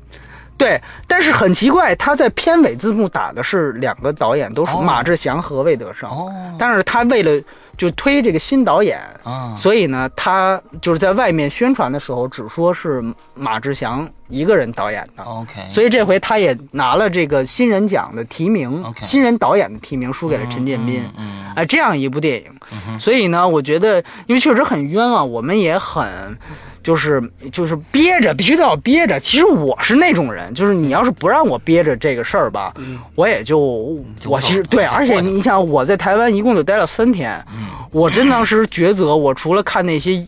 [0.58, 6.08] 对，但是很奇怪，他在片尾字幕打的是两个导演，都是哦马志祥和魏德胜。
[6.08, 7.42] 哦但是他为了
[7.76, 13.04] 就推这个新导演，啊，所以呢，他就是在外面宣传的时候只说是
[13.34, 15.22] 马志祥一个人导演的。
[15.22, 21.02] OK，所以这回他也拿了这个新人奖的提名新人导演的提名输给了陈建斌。
[21.18, 26.38] 嗯，嗯哎，这样一部电影，所以呢，我觉得，因为确实很冤枉，我们也很，
[26.86, 27.20] 就是
[27.50, 29.18] 就是憋着，必须都要憋着。
[29.18, 32.72] 其实我是那种人，就是你要是不让我憋着这个事儿吧，
[33.16, 37.44] 我也就就我其实对，而且你想，我在台湾一共就待了三天，
[37.90, 40.24] 我真当时抉择，我除了看那些。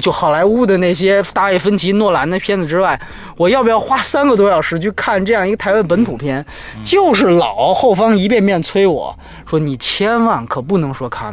[0.00, 2.98] 就好莱坞的那些大卫芬奇、诺兰的片子之外，
[3.36, 6.42] 我要不要花三个多小时去看这样一个台湾本土片？
[6.82, 9.14] 就是老后方一遍遍催我
[9.46, 11.30] 说：“你千万可不能说卡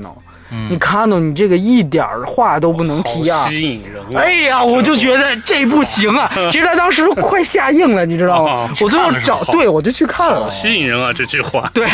[0.52, 4.22] 诺，你卡诺你这个一点儿话都不能提啊！”吸引人啊！
[4.22, 6.30] 哎呀，我就觉得这不行啊！
[6.52, 8.70] 其实他当时快下映了，你知道吗哦？
[8.82, 10.50] 我最后找对我就去看了好。
[10.50, 11.12] 吸引人啊！
[11.14, 11.88] 这句话，对，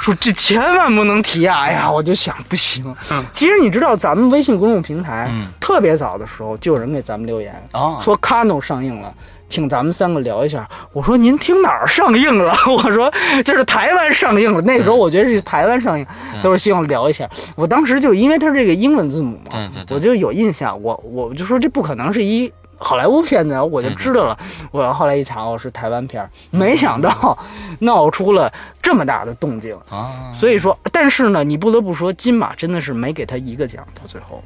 [0.00, 1.60] 说这千万不能提啊！
[1.60, 3.24] 哎呀，我就想不行嗯。
[3.30, 9.12] 其实你知道，咱们微信公众平台嗯特别早的时候就有人给咱们留言，哦，说《卡诺》上映了。
[9.54, 10.68] 请咱们三个聊一下。
[10.92, 12.52] 我说您听哪儿上映了？
[12.66, 13.08] 我说
[13.44, 14.60] 这是台湾上映了。
[14.62, 16.04] 那时候我觉得是台湾上映，
[16.42, 17.28] 都是希望聊一下。
[17.54, 20.82] 我当时就因为它这个英文字母嘛，我就有印象。
[20.82, 24.36] 我我就说这不可能是一好莱坞片子，我就知道了。
[24.72, 27.38] 我后来一查，哦是台湾片儿，没想到
[27.78, 28.52] 闹出了
[28.82, 29.72] 这么大的动静。
[29.88, 34.42] 啊，所以说，但是呢，你不得不说，金马真的是没给他一个奖，到最后。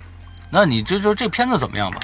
[0.51, 1.99] 那你就说这片子怎么样吧？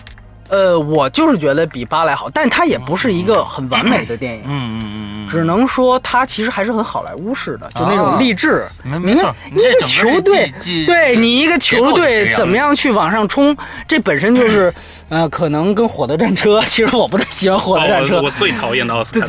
[0.55, 8.65] 呃，我就是觉得比巴莱好，但它也不是一个很完美的电影，嗯嗯嗯嗯，只能说它其实还是很好莱坞式的，就那种励志。
[8.85, 10.53] 没没错，一个球队，
[10.87, 13.57] 对你一个球队怎么样去往上冲，
[13.89, 14.73] 这本身就是，
[15.09, 19.27] 呃，可能跟火的战车， 其实我不太喜欢火的战车哦我，我最讨厌的奥斯卡。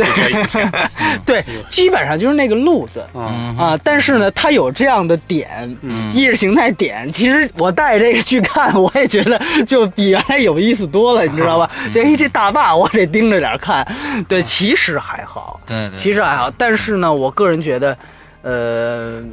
[1.25, 3.03] 对， 基本上就是那个路子。
[3.15, 5.75] 嗯啊，但是呢，它有这样的点，
[6.13, 7.11] 意识形态点。
[7.11, 11.69] 其实我带这个去看，我也觉得就比原来有意思多了，你知道吧？
[11.93, 13.85] 这哎，这大坝我得盯着点看。
[14.27, 16.51] 对，其实还好，对对，其实还好。
[16.57, 17.97] 但是呢，我个人觉得，
[18.41, 19.23] 呃，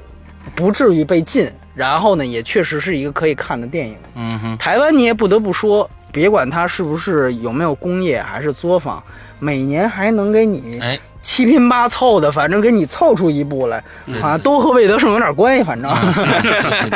[0.54, 1.50] 不至于被禁。
[1.74, 3.96] 然后呢，也确实是一个可以看的电影。
[4.14, 9.02] 嗯哼，台湾你也不得不说，别管它是不是有没有工业还是作坊，
[9.42, 13.82] 每年还能给你哎，七拼八凑的，反正给你凑出一部来，
[14.20, 15.64] 好像都和魏德胜有点关系。
[15.64, 15.92] 反正，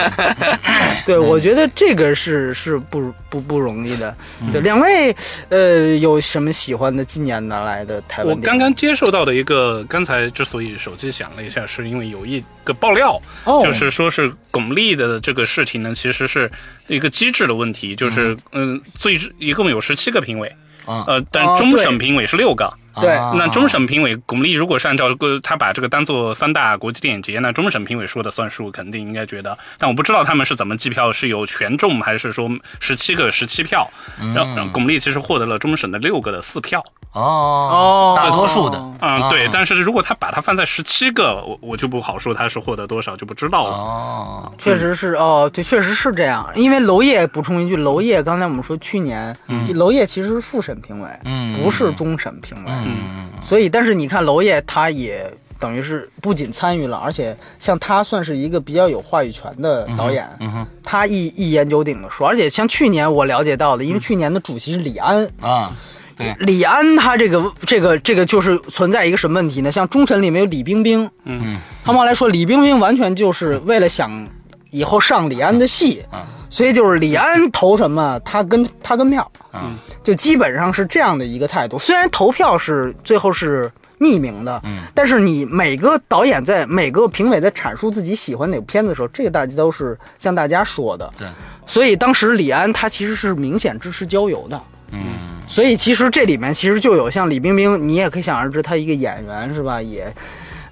[1.04, 4.16] 对，我觉得这个是是不不不容易的。
[4.52, 5.14] 对，两位
[5.48, 8.40] 呃有什么喜欢的今年拿来的台湾我？
[8.40, 13.60] 刚刚接受到的一个，刚才之所以手机响了一下，是因为有一个爆料，哦。
[13.64, 16.48] 就是说是巩俐的这个事情呢，其实是
[16.86, 20.54] 一个机制的问题，就是嗯，最一共有十七个评委，
[20.86, 21.04] 啊。
[21.06, 29.56] 呃，但哦终审评委是六个，对啊那终审评委巩俐如果是按照个他把这个当做三大国际电影节，那终审评委说的算数，肯定应该觉得。
[29.78, 32.48] 但我不知道他们是怎么计票，是有权重还是说
[32.80, 33.90] 十七个十七票？
[34.34, 36.82] 让让巩俐其实获得了终审的六个的四票。
[37.12, 39.48] 哦哦，大多数的，嗯，啊对。
[39.50, 43.76] 但是如果他把它放在十七个，我我就不好说他是获得多少，就不知道了。
[43.76, 46.46] 哦，确实是哦，对，确实是这样。
[46.54, 49.34] 因为娄烨补充一句，娄烨刚才我们说去年，
[49.74, 52.70] 娄烨其实是复审评委，嗯不是终审评委。
[52.86, 62.26] 嗯所以，但是你看娄烨，他也等于是不仅参与了，而且像他算是一个比较有话语权的导演，嗯哼他一一言九鼎的说。
[62.26, 65.72] 而且像去年我了解到的，因为去年的主席是李安，啊，
[66.16, 69.70] 对，李安他这个这个这个就是存在一个什么问题呢？
[69.70, 74.28] 像忠臣里面有李冰冰，嗯，他们后来说李冰冰完全就是为了想
[74.70, 81.78] 以后上李安的戏，嗯所以就是李安投什么，他跟他跟票，嗯，就基本上是这样的一个态度。
[81.78, 91.12] 虽然投票是最后是匿名的，嗯，但是你每个导演在每个评委在阐述自己喜欢哪部片子的时候，这个大家都是向大家说的。
[91.18, 91.26] 对，
[91.66, 94.60] 所以当时李安他其实是明显支持郊游的。
[94.92, 95.00] 嗯
[95.48, 99.80] 所以其实这里面其实就有像李冰冰，你也可以想而知，他一个演员是吧？
[99.80, 100.12] 也，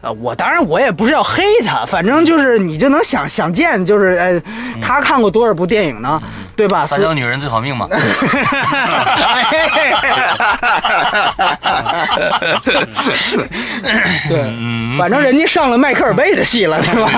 [0.05, 4.41] 呃，我当然我也不是要黑他，反正就是你就能想想见，就是呃，
[4.83, 6.23] 他看过多少部电影呢？
[6.57, 6.83] 对吧？
[6.87, 7.89] 撒娇女人最好命嘛，
[14.29, 14.39] 对，
[14.97, 17.11] 反正人家上了迈克尔贝的戏了，对吧？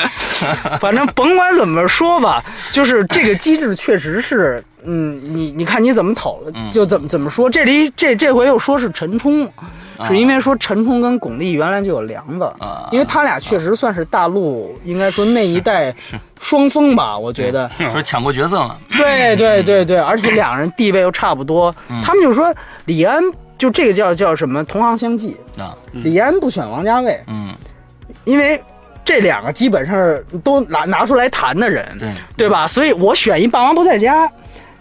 [0.80, 2.42] 反正甭管怎么说吧，
[2.72, 7.50] 就是这个机制确实是，嗯，你你看你怎么讨论，就怎么怎么说。
[7.50, 9.46] 这里这这回又说是陈冲，
[10.06, 15.94] 是因为说陈冲跟巩俐原来就有梁子啊，因为他俩确实算是大陆应该说那一代
[16.40, 17.70] 双峰吧，我觉得。
[17.92, 23.22] 说抢过角色嘛，对对对对，而且两人地位又差不多，他们就说李安
[23.56, 27.54] 就这个叫叫什么同行相忌，啊，李安不选王家卫，嗯，
[28.24, 28.62] 因为
[29.04, 32.66] 这两个基本上是都拿拿出来谈的人，对，对吧？
[32.66, 34.30] 所以我选一霸王不在家。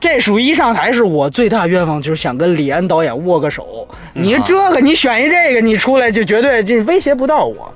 [0.06, 3.88] 这属于一上台是我最大愿望，就是想跟李安导演握个手。
[4.14, 7.74] 你这个，你选一这个，你出来就绝对就威胁不到我，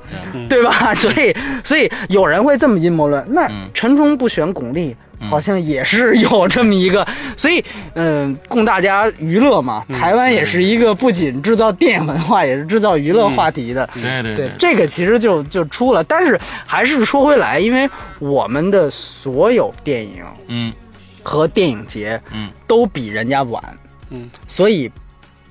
[0.47, 0.93] 对吧？
[0.93, 3.25] 所以，所以有人会这么阴谋论。
[3.31, 4.93] 那陈冲不选巩俐，
[5.27, 7.03] 好像也是有这么一个。
[7.35, 7.65] 所以，
[7.95, 9.83] 嗯、供大家娱乐嘛。
[9.91, 13.89] 台湾也是一个不仅制造电影文化，也是制造娱乐话题的。
[13.95, 20.71] 对对对，这个其实就就出了，但是还是说回来，因为我们的所有电影嗯
[21.29, 23.63] 和电影节，嗯，都比人家晚，
[24.09, 24.91] 嗯，所以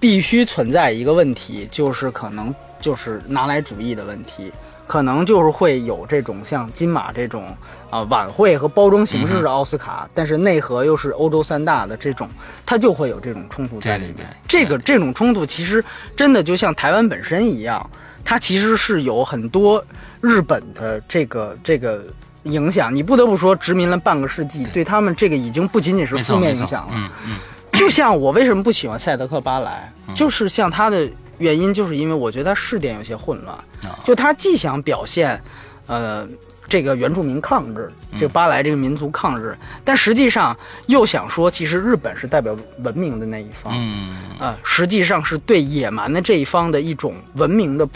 [0.01, 4.53] 必须存在一个问题，就是可能就是拿来主义的问题。
[4.89, 7.55] 可能就是会有这种像金马这种
[7.91, 12.27] 啊、晚会和包装形式是奥斯卡，但是内核又是欧洲三大的这种，
[12.65, 14.17] 它就会有这种冲突在里面。
[14.17, 15.85] 对对对这个这种冲突其实
[16.17, 17.89] 真的就像台湾本身一样，
[18.25, 19.85] 它其实是有很多
[20.23, 22.07] 日本的这个这个
[22.45, 22.95] 影响。
[22.95, 26.93] 你不得不说，殖民了半个世纪，对他们这个已经不仅仅是负面影响了。
[26.95, 27.37] 嗯嗯
[27.73, 31.09] 就像我为什么不喜欢赛德克巴莱，就是像他的
[31.39, 33.57] 原因，就是因为我觉得他视点有些混乱。
[33.57, 35.41] 啊就他既想表现，
[35.87, 36.27] 呃，
[36.67, 47.89] 这个原住民抗日，这个巴莱这个民族抗日，但实际上又想说，其实日本是代表文明的那一方，嗯啊、实际上是对野蛮的这一方的一种文明的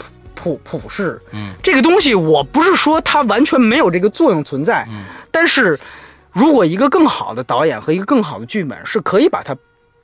[0.43, 1.21] 普普普世。
[1.31, 5.05] 嗯，这个东西我不是说它完全没有这个作用存在，嗯。
[5.31, 5.79] 但是
[6.31, 9.55] 如果一个更好的导演和一个更好的剧本是可以把它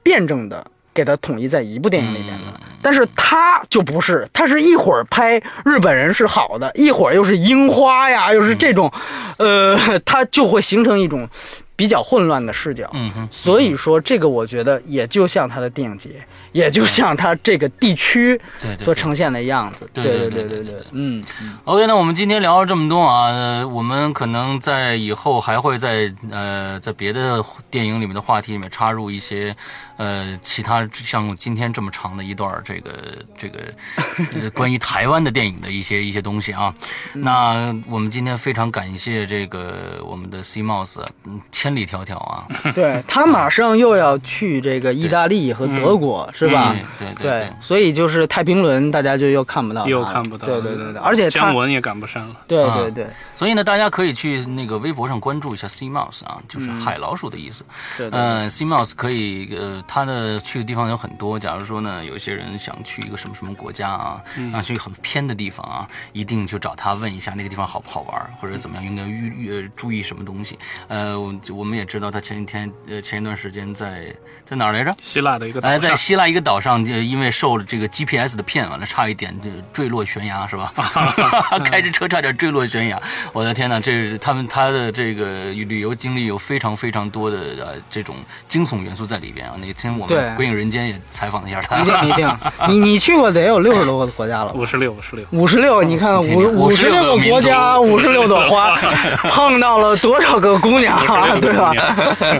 [0.01, 2.61] 辩证的给它统一在一部电影里面的，嗯。
[2.81, 8.89] 但是他就不是，他是一会儿拍日本人是好的，一会儿又是樱花呀，又是这种，
[9.37, 11.27] 呃，他就会形成一种
[11.75, 12.89] 比较混乱的视角。
[12.93, 16.11] 嗯哼，所以说，这个我觉得也就像他的电影节，
[16.51, 18.39] 也就像它这个地区。
[18.83, 19.89] 所呈现的样子。
[19.93, 21.23] 对对对对对对对，嗯
[21.65, 29.55] ，OK，那我们今天聊了这么多啊，呃我们可能在以后还会在呃在别的电影里面的话题里面插入一些
[29.99, 32.91] 呃其他像今天这么长的一段这个
[33.37, 33.59] 这个、
[34.41, 36.73] 呃、关于台湾的电影的一些一些东西啊。
[37.13, 46.73] 那我们今天非常感谢这个我们的 C Mouse，嗯，千里迢迢啊， 对他马上又要去这个意大利和德国，是吧？
[46.73, 47.53] 嗯对对对。
[47.61, 52.35] 所以就是太平轮，大家就又看不到，又看不到对对对对，而且他姜，文也赶不上了。
[52.35, 53.07] 啊对对对。
[53.35, 57.65] 所以呢，大家可以去那个微博上关注一下 C Mouse 啊，就是海老鼠的意思。
[57.97, 61.39] 对对，嗯，C Mouse 可以，呃，他的去的地方有很多。
[61.39, 64.23] 假如说呢，有一些人想去一个什么什么国家啊，
[64.53, 70.59] 啊，去很偏的地方啊，一定就找他问一下那个地方好不好玩，或者怎么样，应该预预注意什么东西。
[70.87, 74.15] 呃，我我们也知道他前几天，呃，前一段时间在
[74.45, 74.93] 在哪儿来着？
[75.01, 80.71] 希腊的一个岛哎，在，希腊一个岛上，就因为受了这个 GPS 的骗，完了差一点就坠落悬崖，是吧？
[81.65, 83.01] 开着车差点坠落悬崖，
[83.33, 83.79] 我的天哪！
[83.79, 88.17] 这是他们他的这个旅游经历有非常非常多的呃这种
[88.47, 89.55] 惊悚元素在里边啊。
[89.59, 94.51] 那天我对们《鬼影人间》也采访了一下他，一定一定， 你你去过得有六十多个国家了？
[94.53, 95.25] 五十六，五十六。
[95.31, 98.75] 五十六，你看五五十六个国家，五十六朵花，
[99.29, 101.71] 碰到了多少个姑娘啊，对吧？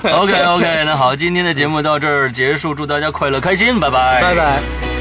[0.20, 4.99] OK OK，那好，今天的节目到这儿结束，祝大家快乐开心，拜拜，拜拜。